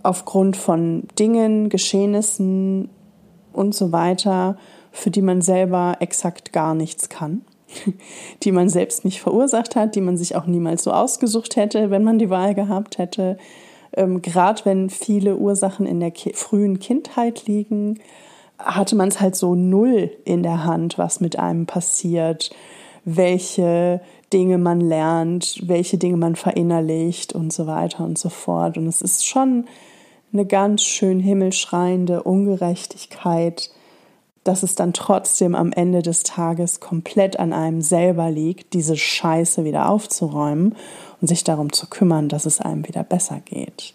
[0.02, 2.90] Aufgrund von Dingen, Geschehnissen
[3.54, 4.58] und so weiter,
[4.92, 7.42] für die man selber exakt gar nichts kann,
[8.42, 12.04] die man selbst nicht verursacht hat, die man sich auch niemals so ausgesucht hätte, wenn
[12.04, 13.38] man die Wahl gehabt hätte.
[13.94, 17.98] Ähm, Gerade wenn viele Ursachen in der ki frühen Kindheit liegen,
[18.58, 22.50] hatte man es halt so null in der Hand, was mit einem passiert,
[23.04, 24.00] welche
[24.32, 28.78] Dinge man lernt, welche Dinge man verinnerlicht und so weiter und so fort.
[28.78, 29.64] Und es ist schon
[30.32, 33.70] eine ganz schön himmelschreiende Ungerechtigkeit,
[34.44, 39.64] dass es dann trotzdem am Ende des Tages komplett an einem selber liegt, diese Scheiße
[39.64, 40.76] wieder aufzuräumen
[41.20, 43.94] und sich darum zu kümmern, dass es einem wieder besser geht.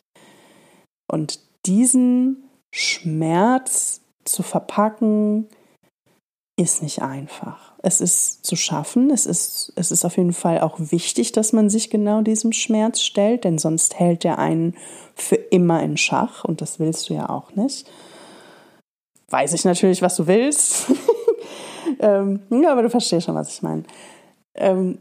[1.11, 5.47] Und diesen Schmerz zu verpacken,
[6.59, 7.73] ist nicht einfach.
[7.83, 11.69] Es ist zu schaffen, es ist, es ist auf jeden Fall auch wichtig, dass man
[11.69, 14.75] sich genau diesem Schmerz stellt, denn sonst hält der einen
[15.13, 17.87] für immer in Schach und das willst du ja auch nicht
[19.29, 20.91] weiß ich natürlich, was du willst.
[21.99, 23.83] ähm, ja, aber du verstehst schon, was ich meine.
[24.55, 24.99] Ähm,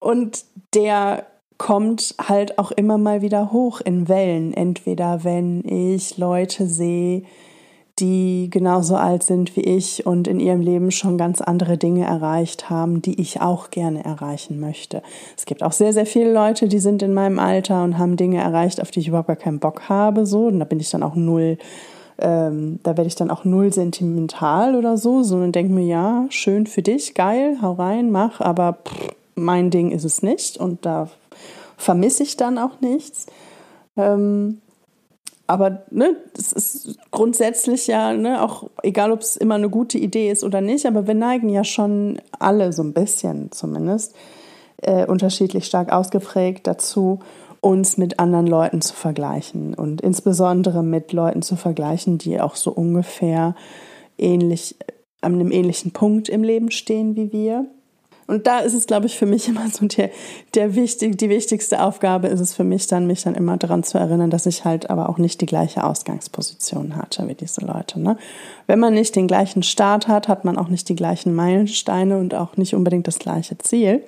[0.00, 0.44] und
[0.74, 1.26] der
[1.58, 4.52] kommt halt auch immer mal wieder hoch in Wellen.
[4.52, 7.22] Entweder wenn ich Leute sehe,
[7.98, 12.68] die genauso alt sind wie ich und in ihrem Leben schon ganz andere Dinge erreicht
[12.68, 15.02] haben, die ich auch gerne erreichen möchte.
[15.34, 18.42] Es gibt auch sehr, sehr viele Leute, die sind in meinem Alter und haben Dinge
[18.42, 20.26] erreicht, auf die ich überhaupt gar keinen Bock habe.
[20.26, 21.56] So, und da bin ich dann auch null
[22.18, 26.66] ähm, da werde ich dann auch null sentimental oder so, sondern denke mir, ja, schön
[26.66, 31.08] für dich, geil, hau rein, mach, aber pff, mein Ding ist es nicht und da
[31.76, 33.26] vermisse ich dann auch nichts.
[33.96, 34.60] Ähm,
[35.46, 40.30] aber ne, es ist grundsätzlich ja, ne, auch egal, ob es immer eine gute Idee
[40.30, 44.14] ist oder nicht, aber wir neigen ja schon alle so ein bisschen zumindest
[44.82, 47.20] äh, unterschiedlich stark ausgeprägt dazu,
[47.60, 52.70] uns mit anderen Leuten zu vergleichen und insbesondere mit Leuten zu vergleichen, die auch so
[52.70, 53.54] ungefähr
[54.18, 54.76] ähnlich
[55.20, 57.66] an einem ähnlichen Punkt im Leben stehen wie wir.
[58.28, 60.10] Und da ist es, glaube ich, für mich immer so der,
[60.54, 63.98] der wichtig, die wichtigste Aufgabe ist es für mich dann, mich dann immer daran zu
[63.98, 68.00] erinnern, dass ich halt aber auch nicht die gleiche Ausgangsposition hatte wie diese Leute.
[68.00, 68.16] Ne?
[68.66, 72.34] Wenn man nicht den gleichen Start hat, hat man auch nicht die gleichen Meilensteine und
[72.34, 74.02] auch nicht unbedingt das gleiche Ziel.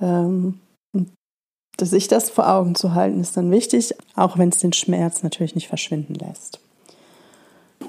[0.00, 0.60] Ähm,
[1.86, 5.54] sich das vor Augen zu halten, ist dann wichtig, auch wenn es den Schmerz natürlich
[5.54, 6.60] nicht verschwinden lässt.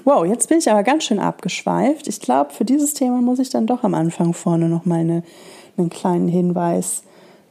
[0.04, 2.08] Wow, jetzt bin ich aber ganz schön abgeschweift.
[2.08, 5.22] Ich glaube, für dieses Thema muss ich dann doch am Anfang vorne noch mal eine,
[5.76, 7.04] einen kleinen Hinweis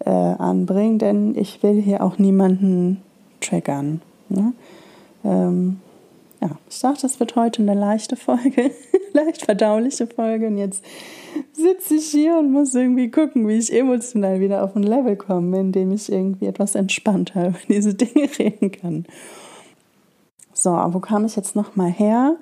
[0.05, 3.01] äh, anbringen, denn ich will hier auch niemanden
[3.39, 4.01] triggern.
[4.29, 4.53] Ne?
[5.23, 5.79] Ähm,
[6.41, 8.71] ja, ich dachte, das wird heute eine leichte Folge,
[9.13, 10.47] leicht verdauliche Folge.
[10.47, 10.83] Und jetzt
[11.53, 15.59] sitze ich hier und muss irgendwie gucken, wie ich emotional wieder auf ein Level komme,
[15.59, 19.05] in dem ich irgendwie etwas entspannter über diese Dinge reden kann.
[20.53, 22.37] So, wo kam ich jetzt nochmal her?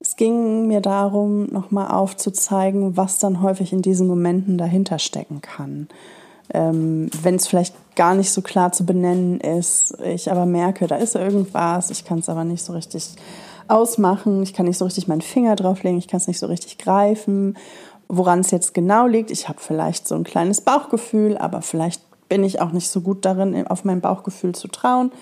[0.00, 5.88] Es ging mir darum, nochmal aufzuzeigen, was dann häufig in diesen Momenten dahinter stecken kann.
[6.54, 10.96] Ähm, Wenn es vielleicht gar nicht so klar zu benennen ist, ich aber merke, da
[10.96, 13.10] ist irgendwas, ich kann es aber nicht so richtig
[13.68, 16.78] ausmachen, ich kann nicht so richtig meinen Finger drauflegen, ich kann es nicht so richtig
[16.78, 17.56] greifen,
[18.08, 19.30] woran es jetzt genau liegt.
[19.30, 23.24] Ich habe vielleicht so ein kleines Bauchgefühl, aber vielleicht bin ich auch nicht so gut
[23.24, 25.12] darin, auf mein Bauchgefühl zu trauen.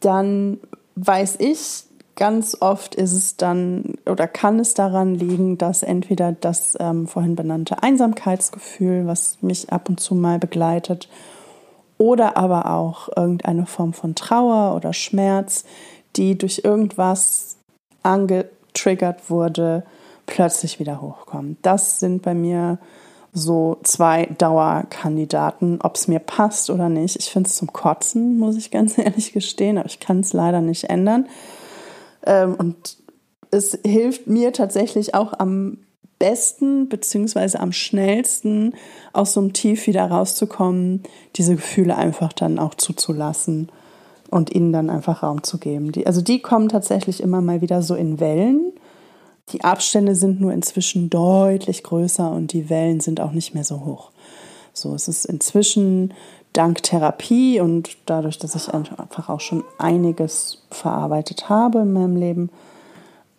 [0.00, 0.58] Dann
[0.96, 1.84] weiß ich,
[2.16, 7.36] ganz oft ist es dann oder kann es daran liegen, dass entweder das ähm, vorhin
[7.36, 11.08] benannte Einsamkeitsgefühl, was mich ab und zu mal begleitet,
[11.96, 15.64] oder aber auch irgendeine Form von Trauer oder Schmerz,
[16.16, 17.57] die durch irgendwas
[18.08, 19.84] angetriggert wurde,
[20.26, 21.58] plötzlich wieder hochkommt.
[21.62, 22.78] Das sind bei mir
[23.32, 27.16] so zwei Dauerkandidaten, ob es mir passt oder nicht.
[27.16, 30.60] Ich finde es zum Kotzen, muss ich ganz ehrlich gestehen, aber ich kann es leider
[30.60, 31.28] nicht ändern.
[32.26, 32.96] Ähm, und
[33.50, 35.78] es hilft mir tatsächlich auch am
[36.18, 38.74] besten beziehungsweise am schnellsten
[39.12, 41.04] aus so einem Tief wieder rauszukommen,
[41.36, 43.70] diese Gefühle einfach dann auch zuzulassen
[44.30, 45.92] und ihnen dann einfach Raum zu geben.
[45.92, 48.72] Die, also die kommen tatsächlich immer mal wieder so in Wellen.
[49.52, 53.84] Die Abstände sind nur inzwischen deutlich größer und die Wellen sind auch nicht mehr so
[53.84, 54.10] hoch.
[54.74, 56.14] So, es ist inzwischen
[56.52, 62.50] dank Therapie und dadurch, dass ich einfach auch schon einiges verarbeitet habe in meinem Leben,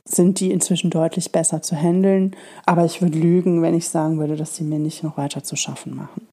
[0.05, 2.35] sind die inzwischen deutlich besser zu handeln.
[2.65, 5.55] Aber ich würde lügen, wenn ich sagen würde, dass sie mir nicht noch weiter zu
[5.55, 6.27] schaffen machen.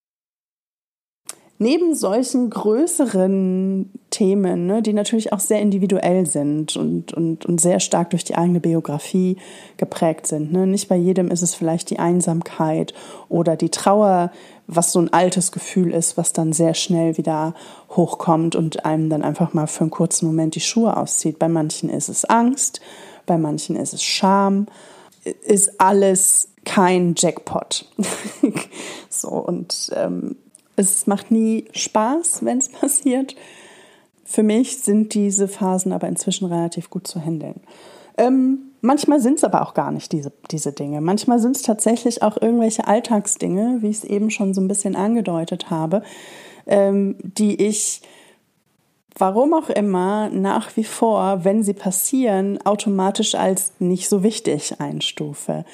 [1.59, 7.81] Neben solchen größeren Themen, ne, die natürlich auch sehr individuell sind und, und, und sehr
[7.81, 9.39] stark durch die eigene Biografie
[9.79, 10.53] geprägt sind.
[10.53, 10.67] Ne?
[10.67, 12.93] Nicht bei jedem ist es vielleicht die Einsamkeit
[13.31, 14.33] oder die Trauer,
[14.67, 17.55] was so ein altes Gefühl ist, was dann sehr schnell wieder
[17.91, 21.39] hochkommt und einem dann einfach mal für einen kurzen Moment die Schuhe auszieht.
[21.39, 22.81] Bei manchen ist es Angst,
[23.25, 24.67] bei manchen ist es Scham,
[25.25, 27.87] ist alles kein Jackpot.
[29.09, 30.37] so und ähm,
[30.77, 33.35] es macht nie Spaß, wenn es passiert.
[34.25, 37.61] Für mich sind diese Phasen aber inzwischen relativ gut zu handeln.
[38.19, 41.01] Ähm, manchmal sind es aber auch gar nicht diese, diese Dinge.
[41.01, 44.97] Manchmal sind es tatsächlich auch irgendwelche Alltagsdinge, wie ich es eben schon so ein bisschen
[44.97, 46.03] angedeutet habe,
[46.67, 48.03] ähm, die ich,
[49.17, 55.65] warum auch immer, nach wie vor, wenn sie passieren, automatisch als nicht so wichtig einstufe.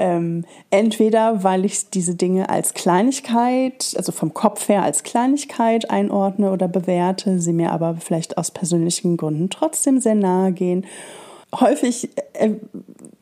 [0.00, 6.52] Ähm, entweder weil ich diese Dinge als Kleinigkeit, also vom Kopf her als Kleinigkeit einordne
[6.52, 10.86] oder bewerte, sie mir aber vielleicht aus persönlichen Gründen trotzdem sehr nahe gehen.
[11.52, 12.50] Häufig äh,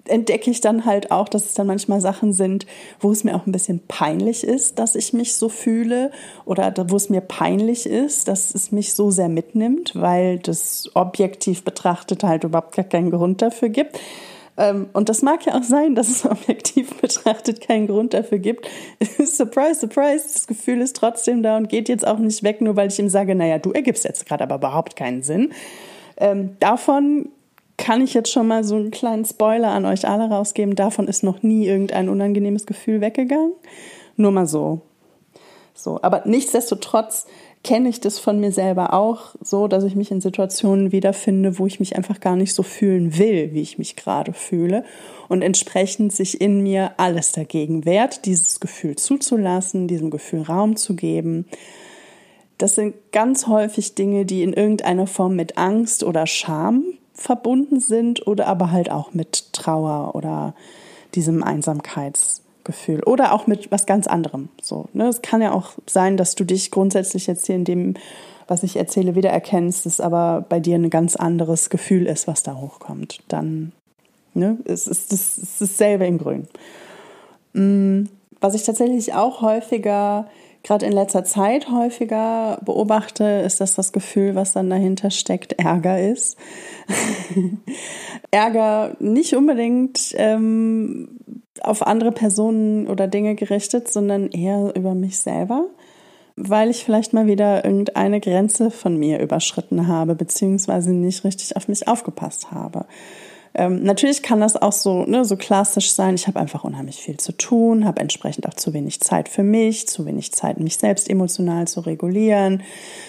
[0.05, 2.67] entdecke ich dann halt auch, dass es dann manchmal Sachen sind,
[3.01, 6.11] wo es mir auch ein bisschen peinlich ist, dass ich mich so fühle
[6.45, 11.65] oder wo es mir peinlich ist, dass es mich so sehr mitnimmt, weil das objektiv
[11.65, 13.99] betrachtet halt überhaupt gar keinen Grund dafür gibt.
[14.59, 18.69] Ähm, und das mag ja auch sein, dass es objektiv betrachtet keinen Grund dafür gibt.
[19.25, 22.89] surprise, surprise, das Gefühl ist trotzdem da und geht jetzt auch nicht weg, nur weil
[22.89, 25.53] ich ihm sage, naja, du ergibst jetzt gerade aber überhaupt keinen Sinn.
[26.17, 27.29] Ähm, davon
[27.77, 30.77] kann ich jetzt schon mal so einen kleinen Spoiler an euch alle rausgeben.
[30.77, 33.53] Davon ist noch nie irgendein unangenehmes Gefühl weggegangen.
[34.17, 34.81] Nur mal so.
[35.75, 37.27] So, aber nichtsdestotrotz
[37.67, 41.67] kenne ich das von mir selber auch so, dass ich mich in Situationen wiederfinde, wo
[41.67, 44.85] ich mich einfach gar nicht so fühlen will, wie ich mich gerade fühle.
[45.29, 50.95] Und entsprechend sich in mir alles dagegen wehrt, dieses Gefühl zuzulassen, diesem Gefühl Raum zu
[50.95, 51.47] geben.
[52.57, 58.29] Das sind ganz häufig Dinge, die in irgendeiner Form mit Angst oder Scham verbunden sind
[58.29, 60.55] oder aber halt auch mit Trauer oder
[61.17, 64.51] diesem Einsamkeits Gefühl oder auch mit was ganz anderem.
[64.61, 65.09] So, ne?
[65.09, 67.95] Es kann ja auch sein, dass du dich grundsätzlich jetzt hier in dem,
[68.47, 72.57] was ich erzähle, wiedererkennst, es aber bei dir ein ganz anderes Gefühl ist, was da
[72.57, 73.21] hochkommt.
[73.29, 73.73] Dann
[74.35, 74.59] ne?
[74.65, 76.49] es ist es ist dasselbe in Grün.
[77.55, 78.09] Mm,
[78.41, 80.27] was ich tatsächlich auch häufiger
[80.67, 86.01] gerade in letzter Zeit häufiger beobachte, ist, dass das Gefühl, was dann dahinter steckt, Ärger
[86.01, 86.37] ist.
[88.33, 91.21] Ärger nicht unbedingt ähm,
[91.61, 95.67] auf andere Personen oder Dinge gerichtet, sondern eher über mich selber.
[96.37, 101.67] weil ich vielleicht mal wieder irgendeine Grenze von mir überschritten habe, beziehungsweise nicht richtig auf
[101.67, 102.85] mich aufgepasst habe.
[103.59, 106.15] Ähm, natürlich kann das auch so, ne, so klassisch sein.
[106.15, 109.89] Ich habe einfach unheimlich viel zu tun, habe entsprechend auch zu wenig Zeit für mich,
[109.89, 112.63] zu wenig Zeit, mich selbst emotional zu regulieren,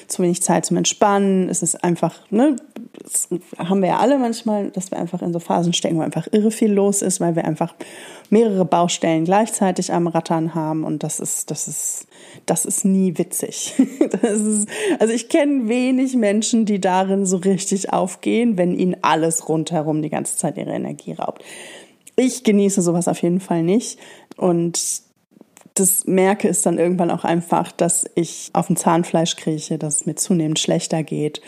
[0.07, 1.49] zu wenig Zeit zum Entspannen.
[1.49, 2.55] Es ist einfach, ne,
[3.03, 3.27] das
[3.57, 6.51] haben wir ja alle manchmal, dass wir einfach in so Phasen stecken, wo einfach irre
[6.51, 7.75] viel los ist, weil wir einfach
[8.29, 12.07] mehrere Baustellen gleichzeitig am Rattern haben und das ist, das ist,
[12.45, 13.73] das ist nie witzig.
[14.21, 14.67] Ist,
[14.99, 20.09] also ich kenne wenig Menschen, die darin so richtig aufgehen, wenn ihnen alles rundherum die
[20.09, 21.43] ganze Zeit ihre Energie raubt.
[22.15, 23.99] Ich genieße sowas auf jeden Fall nicht
[24.37, 24.79] und
[25.75, 30.05] das merke ist dann irgendwann auch einfach, dass ich auf dem Zahnfleisch krieche, dass es
[30.07, 31.41] mir zunehmend schlechter geht.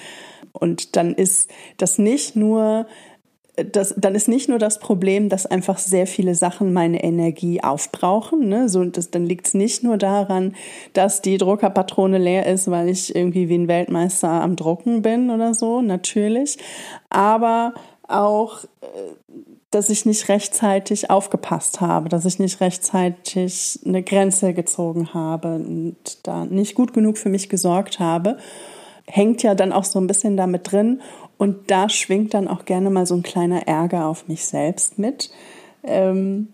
[0.52, 2.86] Und dann ist das nicht nur
[3.64, 8.48] das, dann ist nicht nur das Problem, dass einfach sehr viele Sachen meine Energie aufbrauchen.
[8.48, 8.70] Ne?
[8.70, 10.56] So, das, dann liegt es nicht nur daran,
[10.94, 15.54] dass die Druckerpatrone leer ist, weil ich irgendwie wie ein Weltmeister am Drucken bin oder
[15.54, 16.58] so, natürlich.
[17.10, 17.74] Aber
[18.12, 18.88] auch, äh,
[19.72, 25.95] dass ich nicht rechtzeitig aufgepasst habe, dass ich nicht rechtzeitig eine Grenze gezogen habe und
[26.24, 28.38] da nicht gut genug für mich gesorgt habe
[29.10, 31.01] hängt ja dann auch so ein bisschen damit drin.
[31.38, 35.32] Und da schwingt dann auch gerne mal so ein kleiner Ärger auf mich selbst mit.
[35.84, 36.49] Ähm,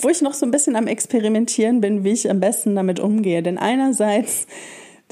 [0.00, 3.42] wo ich noch so ein bisschen am Experimentieren bin, wie ich am besten damit umgehe.
[3.42, 4.46] Denn einerseits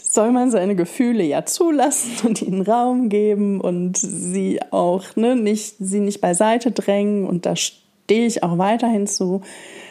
[0.03, 5.76] soll man seine Gefühle ja zulassen und ihnen Raum geben und sie auch ne, nicht,
[5.78, 7.26] sie nicht beiseite drängen.
[7.26, 9.42] Und da stehe ich auch weiterhin zu.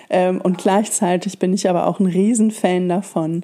[0.10, 3.44] Ähm, und gleichzeitig bin ich aber auch ein Riesenfan davon,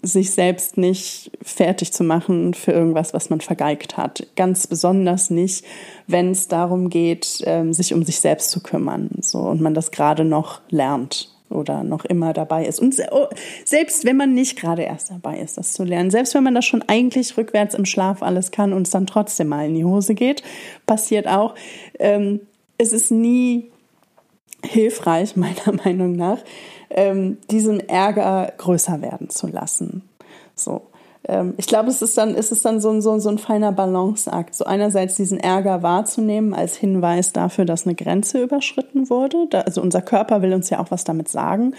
[0.00, 4.26] sich selbst nicht fertig zu machen für irgendwas, was man vergeigt hat.
[4.36, 5.64] Ganz besonders nicht,
[6.06, 9.10] wenn es darum geht, ähm, sich um sich selbst zu kümmern.
[9.20, 12.80] So, und man das gerade noch lernt oder noch immer dabei ist.
[12.80, 13.26] Und oh,
[13.64, 16.64] selbst wenn man nicht gerade erst dabei ist, das zu lernen, selbst wenn man das
[16.64, 20.14] schon eigentlich rückwärts im Schlaf alles kann und es dann trotzdem mal in die Hose
[20.14, 20.42] geht,
[20.86, 21.54] passiert auch.
[21.98, 22.40] Ähm,
[22.76, 23.70] es ist nie
[24.64, 26.38] hilfreich, meiner Meinung nach,
[26.90, 30.02] ähm, diesen Ärger größer werden zu lassen.
[30.54, 30.82] So.
[31.28, 33.70] Ähm, ich glaube, es ist dann, es ist dann so ein, so, so ein feiner
[33.70, 34.54] Balanceakt.
[34.54, 39.46] So einerseits diesen Ärger wahrzunehmen als Hinweis dafür, dass eine Grenze überschritten wurde.
[39.50, 41.74] Da, also unser Körper will uns ja auch was damit sagen.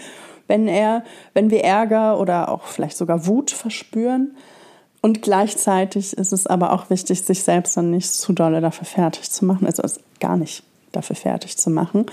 [0.46, 4.36] Wenn er, wenn wir Ärger oder auch vielleicht sogar Wut verspüren,
[5.02, 9.30] und gleichzeitig ist es aber auch wichtig, sich selbst dann nicht zu dolle dafür fertig
[9.30, 9.82] zu machen, also
[10.20, 12.06] gar nicht dafür fertig zu machen,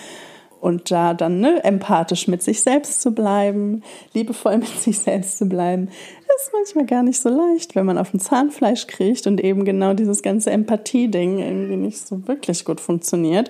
[0.59, 3.83] und da dann ne, empathisch mit sich selbst zu bleiben,
[4.13, 5.89] liebevoll mit sich selbst zu bleiben,
[6.37, 9.93] ist manchmal gar nicht so leicht, wenn man auf dem Zahnfleisch kriegt und eben genau
[9.93, 13.49] dieses ganze Empathie-Ding irgendwie nicht so wirklich gut funktioniert.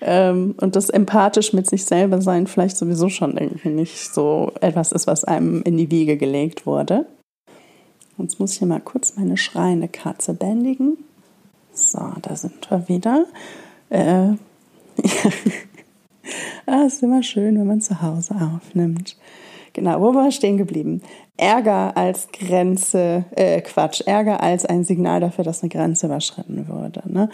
[0.00, 4.92] Ähm, und das empathisch mit sich selber sein vielleicht sowieso schon irgendwie nicht so etwas
[4.92, 7.06] ist, was einem in die Wiege gelegt wurde.
[8.18, 10.98] Jetzt muss ich hier mal kurz meine schreiende Katze bändigen.
[11.72, 13.26] So, da sind wir wieder.
[13.90, 14.32] Äh,
[16.66, 19.16] ah, ist immer schön, wenn man zu Hause aufnimmt.
[19.72, 21.02] Genau, wo war wir stehen geblieben?
[21.36, 27.02] Ärger als Grenze, äh, Quatsch, Ärger als ein Signal dafür, dass eine Grenze überschritten wurde.
[27.04, 27.28] Ne?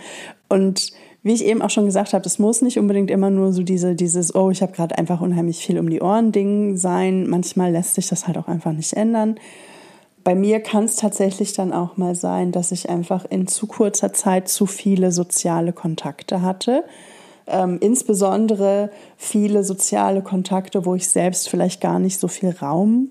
[0.48, 0.90] Und
[1.22, 3.94] wie ich eben auch schon gesagt habe, es muss nicht unbedingt immer nur so diese,
[3.94, 7.28] dieses, oh, ich habe gerade einfach unheimlich viel um die Ohren Ding sein.
[7.28, 9.36] Manchmal lässt sich das halt auch einfach nicht ändern.
[10.24, 14.12] Bei mir kann es tatsächlich dann auch mal sein, dass ich einfach in zu kurzer
[14.12, 16.82] Zeit zu viele soziale Kontakte hatte
[17.46, 23.10] ähm, insbesondere viele soziale Kontakte, wo ich selbst vielleicht gar nicht so viel Raum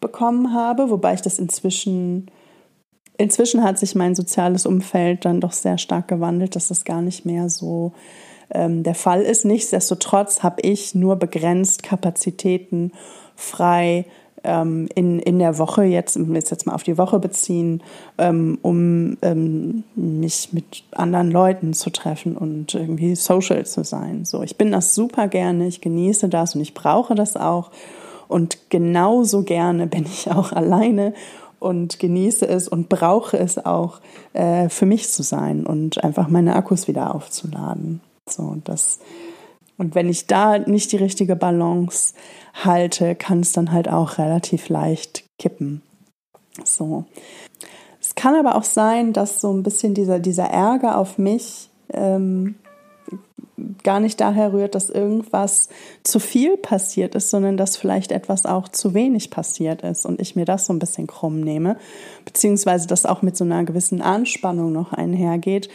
[0.00, 2.30] bekommen habe, wobei ich das inzwischen
[3.18, 7.26] inzwischen hat sich mein soziales Umfeld dann doch sehr stark gewandelt, dass das gar nicht
[7.26, 7.92] mehr so
[8.50, 9.44] ähm, der Fall ist.
[9.44, 12.92] Nichtsdestotrotz habe ich nur begrenzt Kapazitäten
[13.34, 14.06] frei
[14.48, 17.82] ähm, in, in der Woche, jetzt, jetzt, jetzt mal auf die Woche beziehen,
[18.16, 24.24] ähm, um ähm, mich mit anderen Leuten zu treffen und irgendwie social zu sein.
[24.24, 27.70] So, ich bin das super gerne, ich genieße das und ich brauche das auch.
[28.26, 31.12] Und genauso gerne bin ich auch alleine
[31.60, 34.00] und genieße es und brauche es auch
[34.32, 38.00] äh, für mich zu sein und einfach meine Akkus wieder aufzuladen.
[38.26, 38.98] So, das
[39.78, 42.14] und wenn ich da nicht die richtige Balance
[42.52, 45.82] halte, kann es dann halt auch relativ leicht kippen.
[46.64, 47.04] So.
[48.00, 52.56] Es kann aber auch sein, dass so ein bisschen dieser, dieser Ärger auf mich ähm,
[53.82, 55.68] gar nicht daher rührt, dass irgendwas
[56.02, 60.36] zu viel passiert ist, sondern dass vielleicht etwas auch zu wenig passiert ist und ich
[60.36, 61.76] mir das so ein bisschen krumm nehme,
[62.24, 65.68] beziehungsweise das auch mit so einer gewissen Anspannung noch einhergeht,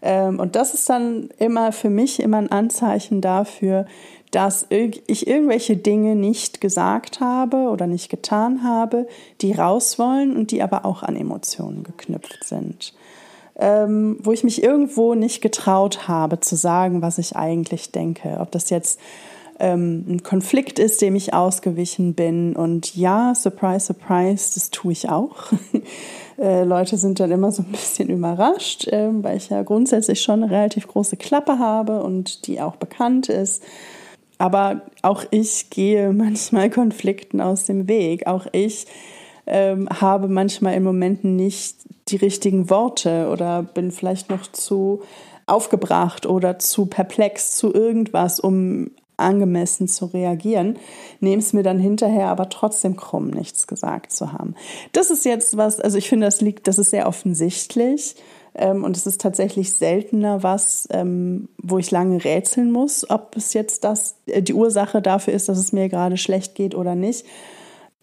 [0.00, 3.86] und das ist dann immer für mich immer ein Anzeichen dafür,
[4.30, 9.06] dass ich irgendwelche Dinge nicht gesagt habe oder nicht getan habe,
[9.40, 12.94] die raus wollen und die aber auch an Emotionen geknüpft sind.
[13.56, 18.38] Ähm, wo ich mich irgendwo nicht getraut habe zu sagen, was ich eigentlich denke.
[18.40, 19.00] Ob das jetzt
[19.58, 22.54] ähm, ein Konflikt ist, dem ich ausgewichen bin.
[22.54, 25.52] Und ja, surprise, surprise, das tue ich auch.
[26.38, 30.42] äh, Leute sind dann immer so ein bisschen überrascht, äh, weil ich ja grundsätzlich schon
[30.42, 33.62] eine relativ große Klappe habe und die auch bekannt ist.
[34.38, 38.26] Aber auch ich gehe manchmal Konflikten aus dem Weg.
[38.26, 38.86] Auch ich
[39.46, 41.76] ähm, habe manchmal in Momenten nicht
[42.08, 45.02] die richtigen Worte oder bin vielleicht noch zu
[45.46, 50.78] aufgebracht oder zu perplex zu irgendwas, um angemessen zu reagieren,
[51.20, 54.54] nehme es mir dann hinterher aber trotzdem krumm, nichts gesagt zu haben.
[54.92, 58.16] Das ist jetzt was, also ich finde, das liegt, das ist sehr offensichtlich.
[58.54, 63.52] Ähm, und es ist tatsächlich seltener was, ähm, wo ich lange rätseln muss, ob es
[63.54, 67.24] jetzt das, äh, die Ursache dafür ist, dass es mir gerade schlecht geht oder nicht.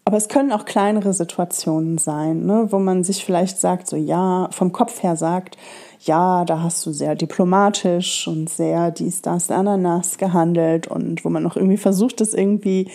[0.06, 4.48] Aber es können auch kleinere Situationen sein, ne, wo man sich vielleicht sagt, so ja,
[4.52, 5.58] vom Kopf her sagt,
[6.00, 11.42] ja, da hast du sehr diplomatisch und sehr dies, das, Ananas gehandelt und wo man
[11.42, 12.90] noch irgendwie versucht, das irgendwie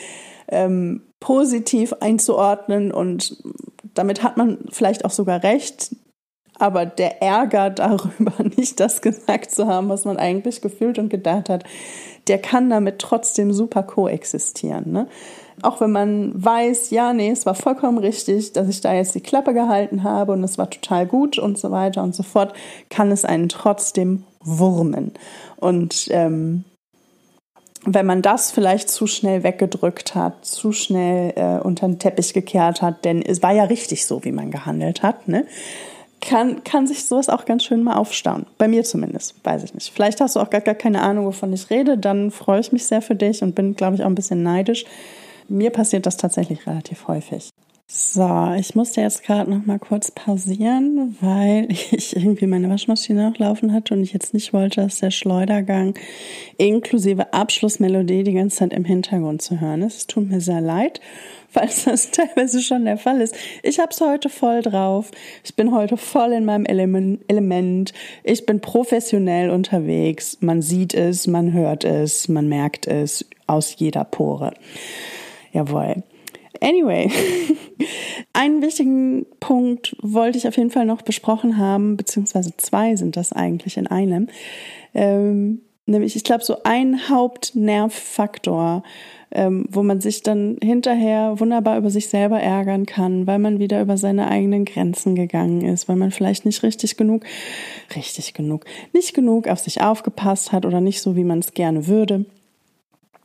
[0.47, 3.41] ähm, positiv einzuordnen und
[3.93, 5.95] damit hat man vielleicht auch sogar recht.
[6.56, 11.49] Aber der Ärger darüber, nicht das gesagt zu haben, was man eigentlich gefühlt und gedacht
[11.49, 11.64] hat,
[12.28, 14.91] der kann damit trotzdem super koexistieren.
[14.91, 15.08] Ne?
[15.64, 19.22] Auch wenn man weiß, ja, nee, es war vollkommen richtig, dass ich da jetzt die
[19.22, 22.53] Klappe gehalten habe und es war total gut und so weiter und so fort,
[22.89, 25.14] kann es einen trotzdem wurmen.
[25.57, 26.64] Und ähm,
[27.86, 32.82] wenn man das vielleicht zu schnell weggedrückt hat, zu schnell äh, unter den Teppich gekehrt
[32.82, 35.45] hat, denn es war ja richtig so, wie man gehandelt hat, ne?
[36.22, 38.45] kann, kann sich sowas auch ganz schön mal aufstauen.
[38.57, 39.91] Bei mir zumindest, weiß ich nicht.
[39.91, 41.97] Vielleicht hast du auch gar, gar keine Ahnung, wovon ich rede.
[41.97, 44.86] Dann freue ich mich sehr für dich und bin, glaube ich, auch ein bisschen neidisch.
[45.52, 47.49] Mir passiert das tatsächlich relativ häufig.
[47.88, 53.38] So, ich musste jetzt gerade noch mal kurz pausieren, weil ich irgendwie meine Waschmaschine noch
[53.38, 55.95] laufen hatte und ich jetzt nicht wollte, dass der Schleudergang
[56.58, 59.97] inklusive Abschlussmelodie die ganze Zeit im Hintergrund zu hören ist.
[59.97, 61.02] Es tut mir sehr leid
[61.52, 63.36] falls das teilweise schon der Fall ist.
[63.62, 65.12] Ich habe es heute voll drauf.
[65.43, 67.93] Ich bin heute voll in meinem Element.
[68.24, 70.38] Ich bin professionell unterwegs.
[70.39, 74.54] Man sieht es, man hört es, man merkt es aus jeder Pore.
[75.52, 76.04] Jawohl.
[76.60, 77.10] Anyway,
[78.34, 83.34] einen wichtigen Punkt wollte ich auf jeden Fall noch besprochen haben, beziehungsweise zwei sind das
[83.34, 84.28] eigentlich in einem.
[84.93, 88.84] Ähm, nämlich, ich glaube, so ein Hauptnervfaktor
[89.32, 93.82] ähm, wo man sich dann hinterher wunderbar über sich selber ärgern kann, weil man wieder
[93.82, 97.24] über seine eigenen Grenzen gegangen ist, weil man vielleicht nicht richtig genug,
[97.95, 101.88] richtig genug, nicht genug auf sich aufgepasst hat oder nicht so, wie man es gerne
[101.88, 102.26] würde.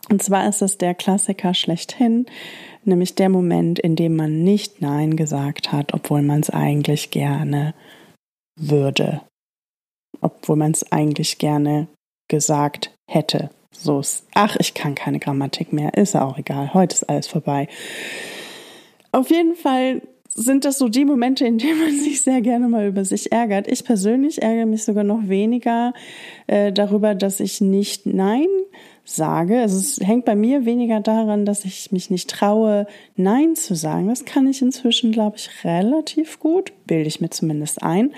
[0.08, 2.26] Und zwar ist es der Klassiker schlechthin,
[2.84, 7.74] nämlich der Moment, in dem man nicht Nein gesagt hat, obwohl man es eigentlich gerne
[8.58, 9.22] würde,
[10.20, 11.88] obwohl man es eigentlich gerne
[12.28, 13.50] gesagt hätte.
[13.72, 17.26] So ist, ach, ich kann keine Grammatik mehr, ist ja auch egal, heute ist alles
[17.26, 17.68] vorbei.
[19.12, 20.02] Auf jeden Fall
[20.36, 23.66] sind das so die Momente, in denen man sich sehr gerne mal über sich ärgert.
[23.68, 25.92] Ich persönlich ärgere mich sogar noch weniger
[26.46, 28.46] äh, darüber, dass ich nicht Nein
[29.04, 29.60] sage.
[29.60, 34.08] Also es hängt bei mir weniger daran, dass ich mich nicht traue, Nein zu sagen.
[34.08, 38.12] Das kann ich inzwischen, glaube ich, relativ gut, bilde ich mir zumindest ein.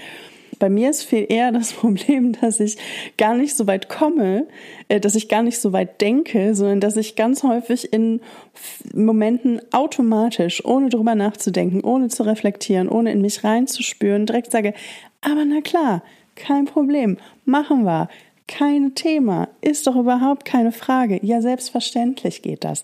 [0.58, 2.76] Bei mir ist viel eher das Problem, dass ich
[3.16, 4.46] gar nicht so weit komme,
[4.88, 8.20] äh, dass ich gar nicht so weit denke, sondern dass ich ganz häufig in
[8.94, 14.74] Momenten automatisch, ohne drüber nachzudenken, ohne zu reflektieren, ohne in mich reinzuspüren, direkt sage,
[15.20, 16.02] aber na klar,
[16.34, 18.08] kein Problem, machen wir.
[18.46, 21.20] Kein Thema, ist doch überhaupt keine Frage.
[21.22, 22.82] Ja, selbstverständlich geht das.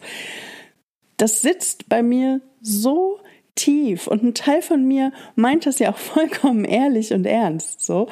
[1.16, 3.18] Das sitzt bei mir so
[3.54, 8.08] tief und ein Teil von mir meint das ja auch vollkommen ehrlich und ernst, so,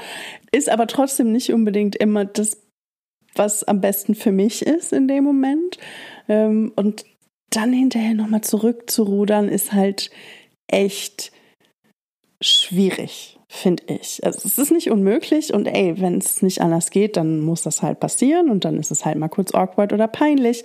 [0.52, 2.58] ist aber trotzdem nicht unbedingt immer das,
[3.34, 5.78] was am besten für mich ist in dem Moment.
[6.28, 7.04] Ähm, und
[7.50, 10.10] dann hinterher nochmal zurückzurudern, ist halt
[10.68, 11.32] echt
[12.40, 14.24] schwierig, finde ich.
[14.24, 17.82] Also es ist nicht unmöglich und ey, wenn es nicht anders geht, dann muss das
[17.82, 20.64] halt passieren und dann ist es halt mal kurz awkward oder peinlich.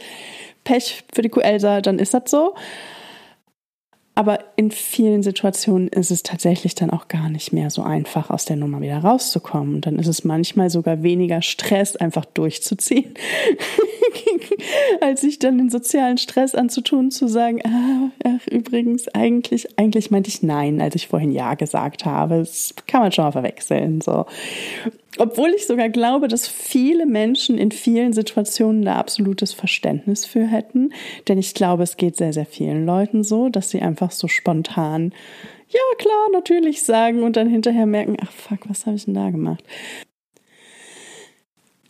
[0.63, 2.55] Pech für die Kuelsa, dann ist das so.
[4.17, 8.45] Aber in vielen Situationen ist es tatsächlich dann auch gar nicht mehr so einfach, aus
[8.45, 9.75] der Nummer wieder rauszukommen.
[9.75, 13.13] Und dann ist es manchmal sogar weniger Stress, einfach durchzuziehen,
[15.01, 20.29] als ich dann den sozialen Stress anzutun, zu sagen, ah, ach, übrigens, eigentlich, eigentlich meinte
[20.29, 22.39] ich nein, als ich vorhin ja gesagt habe.
[22.39, 24.25] Das kann man schon mal verwechseln, so.
[25.19, 30.93] Obwohl ich sogar glaube, dass viele Menschen in vielen Situationen da absolutes Verständnis für hätten.
[31.27, 35.13] Denn ich glaube, es geht sehr, sehr vielen Leuten so, dass sie einfach so spontan,
[35.69, 39.29] ja klar, natürlich sagen und dann hinterher merken, ach fuck, was habe ich denn da
[39.29, 39.63] gemacht?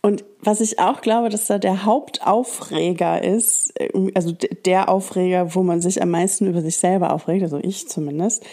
[0.02, 4.32] Und was ich auch glaube, dass da der Hauptaufreger ist, äh, also
[4.64, 8.44] der Aufreger, wo man sich am meisten über sich selber aufregt, also ich zumindest,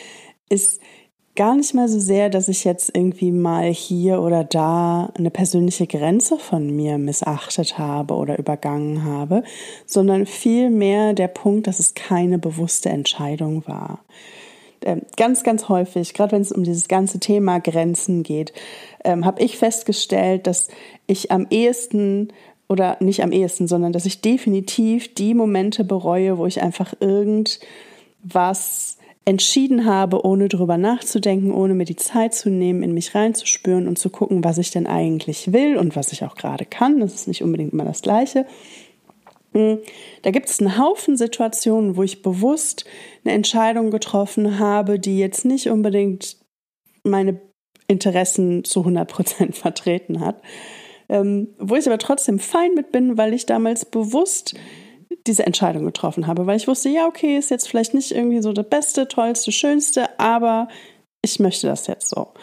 [0.50, 0.80] ist
[1.36, 5.86] gar nicht mal so sehr, dass ich jetzt irgendwie mal hier oder da eine persönliche
[5.86, 9.43] Grenze von mir missachtet habe oder übergangen habe,
[9.86, 14.00] sondern vielmehr der Punkt, dass es keine bewusste Entscheidung war.
[14.86, 18.53] Ähm, ganz, ganz häufig, gerade wenn es um dieses ganze Thema Grenzen geht,
[19.03, 20.67] ähm, habe ich festgestellt, dass
[21.07, 22.29] ich am ehesten
[22.67, 28.97] oder nicht am ehesten, sondern dass ich definitiv die Momente bereue, wo ich einfach irgendwas
[29.25, 33.97] entschieden habe, ohne drüber nachzudenken, ohne mir die Zeit zu nehmen, in mich reinzuspüren und
[33.97, 36.99] zu gucken, was ich denn eigentlich will und was ich auch gerade kann.
[36.99, 38.45] Das ist nicht unbedingt immer das Gleiche.
[40.22, 42.84] Da gibt es einen Haufen Situationen, wo ich bewusst
[43.24, 46.38] eine Entscheidung getroffen habe, die jetzt nicht unbedingt
[47.03, 47.39] meine
[47.88, 50.41] Interessen zu 100 Prozent vertreten hat,
[51.08, 54.56] ähm, wo ich aber trotzdem fein mit bin, weil ich damals bewusst
[55.26, 58.51] diese Entscheidung getroffen habe, weil ich wusste, ja, okay, ist jetzt vielleicht nicht irgendwie so
[58.51, 60.68] das Beste, Tollste, Schönste, aber
[61.22, 62.34] ich möchte das jetzt so.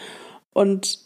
[0.55, 0.99] Und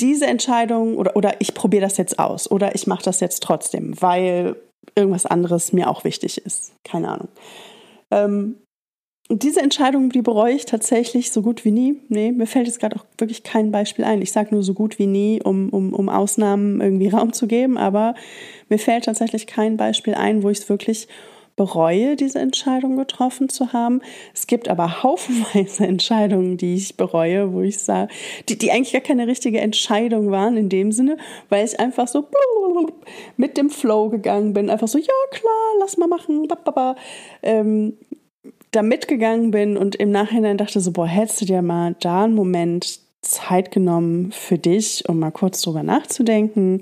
[0.00, 4.00] diese Entscheidung oder, oder ich probiere das jetzt aus oder ich mache das jetzt trotzdem,
[4.00, 4.56] weil
[4.94, 6.72] irgendwas anderes mir auch wichtig ist.
[6.84, 7.28] Keine Ahnung.
[8.10, 8.56] Ähm,
[9.28, 12.00] diese Entscheidung, die bereue ich tatsächlich so gut wie nie.
[12.08, 14.22] Nee, mir fällt jetzt gerade auch wirklich kein Beispiel ein.
[14.22, 17.76] Ich sage nur so gut wie nie, um, um, um Ausnahmen irgendwie Raum zu geben,
[17.76, 18.14] aber
[18.68, 21.08] mir fällt tatsächlich kein Beispiel ein, wo ich es wirklich
[21.56, 24.02] bereue, diese Entscheidung getroffen zu haben.
[24.34, 28.12] Es gibt aber haufenweise Entscheidungen, die ich bereue, wo ich sage,
[28.48, 31.16] die, die eigentlich gar keine richtige Entscheidung waren in dem Sinne,
[31.48, 32.28] weil ich einfach so
[33.36, 34.70] mit dem Flow gegangen bin.
[34.70, 36.46] Einfach so, ja klar, lass mal machen.
[37.42, 37.96] Ähm,
[38.70, 42.34] da mitgegangen bin und im Nachhinein dachte so, boah, hättest du dir mal da einen
[42.34, 46.80] Moment Zeit genommen für dich, um mal kurz drüber nachzudenken,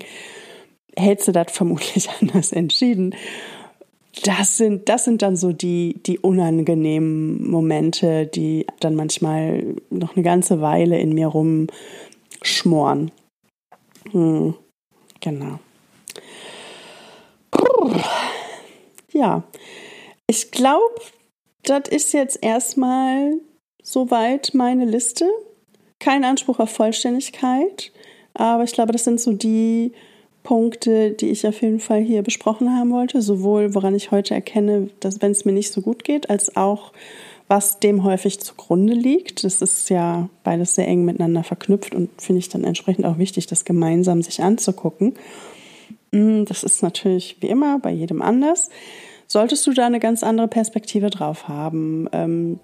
[0.97, 3.15] hättest du das vermutlich anders entschieden.
[4.23, 10.23] Das sind, das sind dann so die, die unangenehmen Momente, die dann manchmal noch eine
[10.23, 13.11] ganze Weile in mir rumschmoren.
[14.11, 14.55] Hm,
[15.19, 15.59] genau.
[19.11, 19.43] Ja,
[20.27, 20.95] ich glaube,
[21.63, 23.33] das ist jetzt erstmal
[23.81, 25.29] soweit meine Liste.
[25.99, 27.91] Kein Anspruch auf Vollständigkeit,
[28.33, 29.93] aber ich glaube, das sind so die
[30.45, 33.21] Punkte, die ich auf jeden Fall hier besprochen haben wollte.
[33.21, 36.93] Sowohl woran ich heute erkenne, dass wenn es mir nicht so gut geht, als auch
[37.47, 39.43] was dem häufig zugrunde liegt.
[39.43, 43.47] Das ist ja beides sehr eng miteinander verknüpft und finde ich dann entsprechend auch wichtig,
[43.47, 45.15] das gemeinsam sich anzugucken.
[46.11, 48.69] Mm, das ist natürlich wie immer bei jedem anders.
[49.27, 52.59] Solltest du da eine ganz andere Perspektive drauf haben, ähm,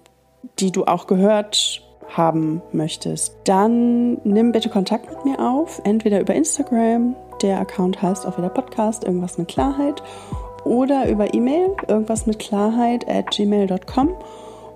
[0.58, 6.34] die du auch gehört haben möchtest, dann nimm bitte Kontakt mit mir auf, entweder über
[6.34, 10.02] Instagram, der Account heißt auch wieder Podcast, irgendwas mit Klarheit,
[10.64, 14.10] oder über E-Mail, irgendwas mit Klarheit at gmail.com.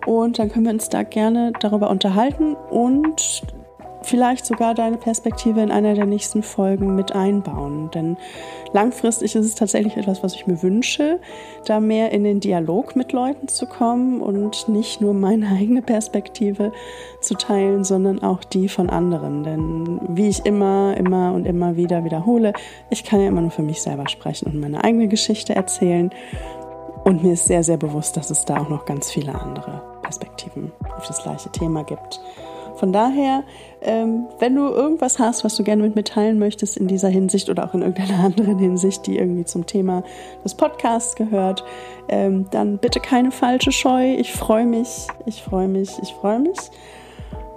[0.05, 3.43] Und dann können wir uns da gerne darüber unterhalten und
[4.07, 7.91] vielleicht sogar deine Perspektive in einer der nächsten Folgen mit einbauen.
[7.93, 8.17] Denn
[8.73, 11.21] langfristig ist es tatsächlich etwas, was ich mir wünsche,
[11.67, 16.73] da mehr in den Dialog mit Leuten zu kommen und nicht nur meine eigene Perspektive
[17.21, 19.43] zu teilen, sondern auch die von anderen.
[19.43, 22.53] Denn wie ich immer, immer und immer wieder wiederhole,
[22.91, 26.11] ich kann ja immer nur für mich selber sprechen und meine eigene Geschichte erzählen.
[27.05, 30.73] Und mir ist sehr, sehr bewusst, dass es da auch noch ganz viele andere Perspektiven
[30.97, 32.21] auf das gleiche Thema gibt.
[32.77, 33.43] Von daher,
[33.81, 37.49] ähm, wenn du irgendwas hast, was du gerne mit mir teilen möchtest in dieser Hinsicht
[37.49, 40.03] oder auch in irgendeiner anderen Hinsicht, die irgendwie zum Thema
[40.45, 41.64] des Podcasts gehört,
[42.09, 44.14] ähm, dann bitte keine falsche Scheu.
[44.14, 46.59] Ich freue mich, ich freue mich, ich freue mich.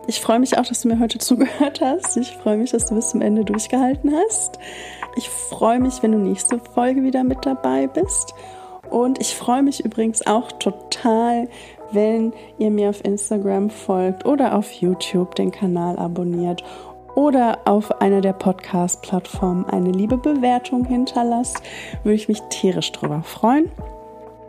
[0.07, 2.17] Ich freue mich auch, dass du mir heute zugehört hast.
[2.17, 4.57] Ich freue mich, dass du bis zum Ende durchgehalten hast.
[5.15, 8.33] Ich freue mich, wenn du nächste Folge wieder mit dabei bist.
[8.89, 11.47] Und ich freue mich übrigens auch total,
[11.91, 16.63] wenn ihr mir auf Instagram folgt oder auf YouTube den Kanal abonniert
[17.15, 21.61] oder auf einer der Podcast-Plattformen eine liebe Bewertung hinterlasst,
[22.03, 23.71] würde ich mich tierisch drüber freuen.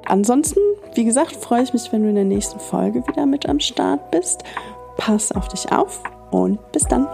[0.07, 0.61] Ansonsten,
[0.95, 4.11] wie gesagt, freue ich mich, wenn du in der nächsten Folge wieder mit am Start
[4.11, 4.45] bist.
[4.97, 7.07] Pass auf dich auf und bis dann.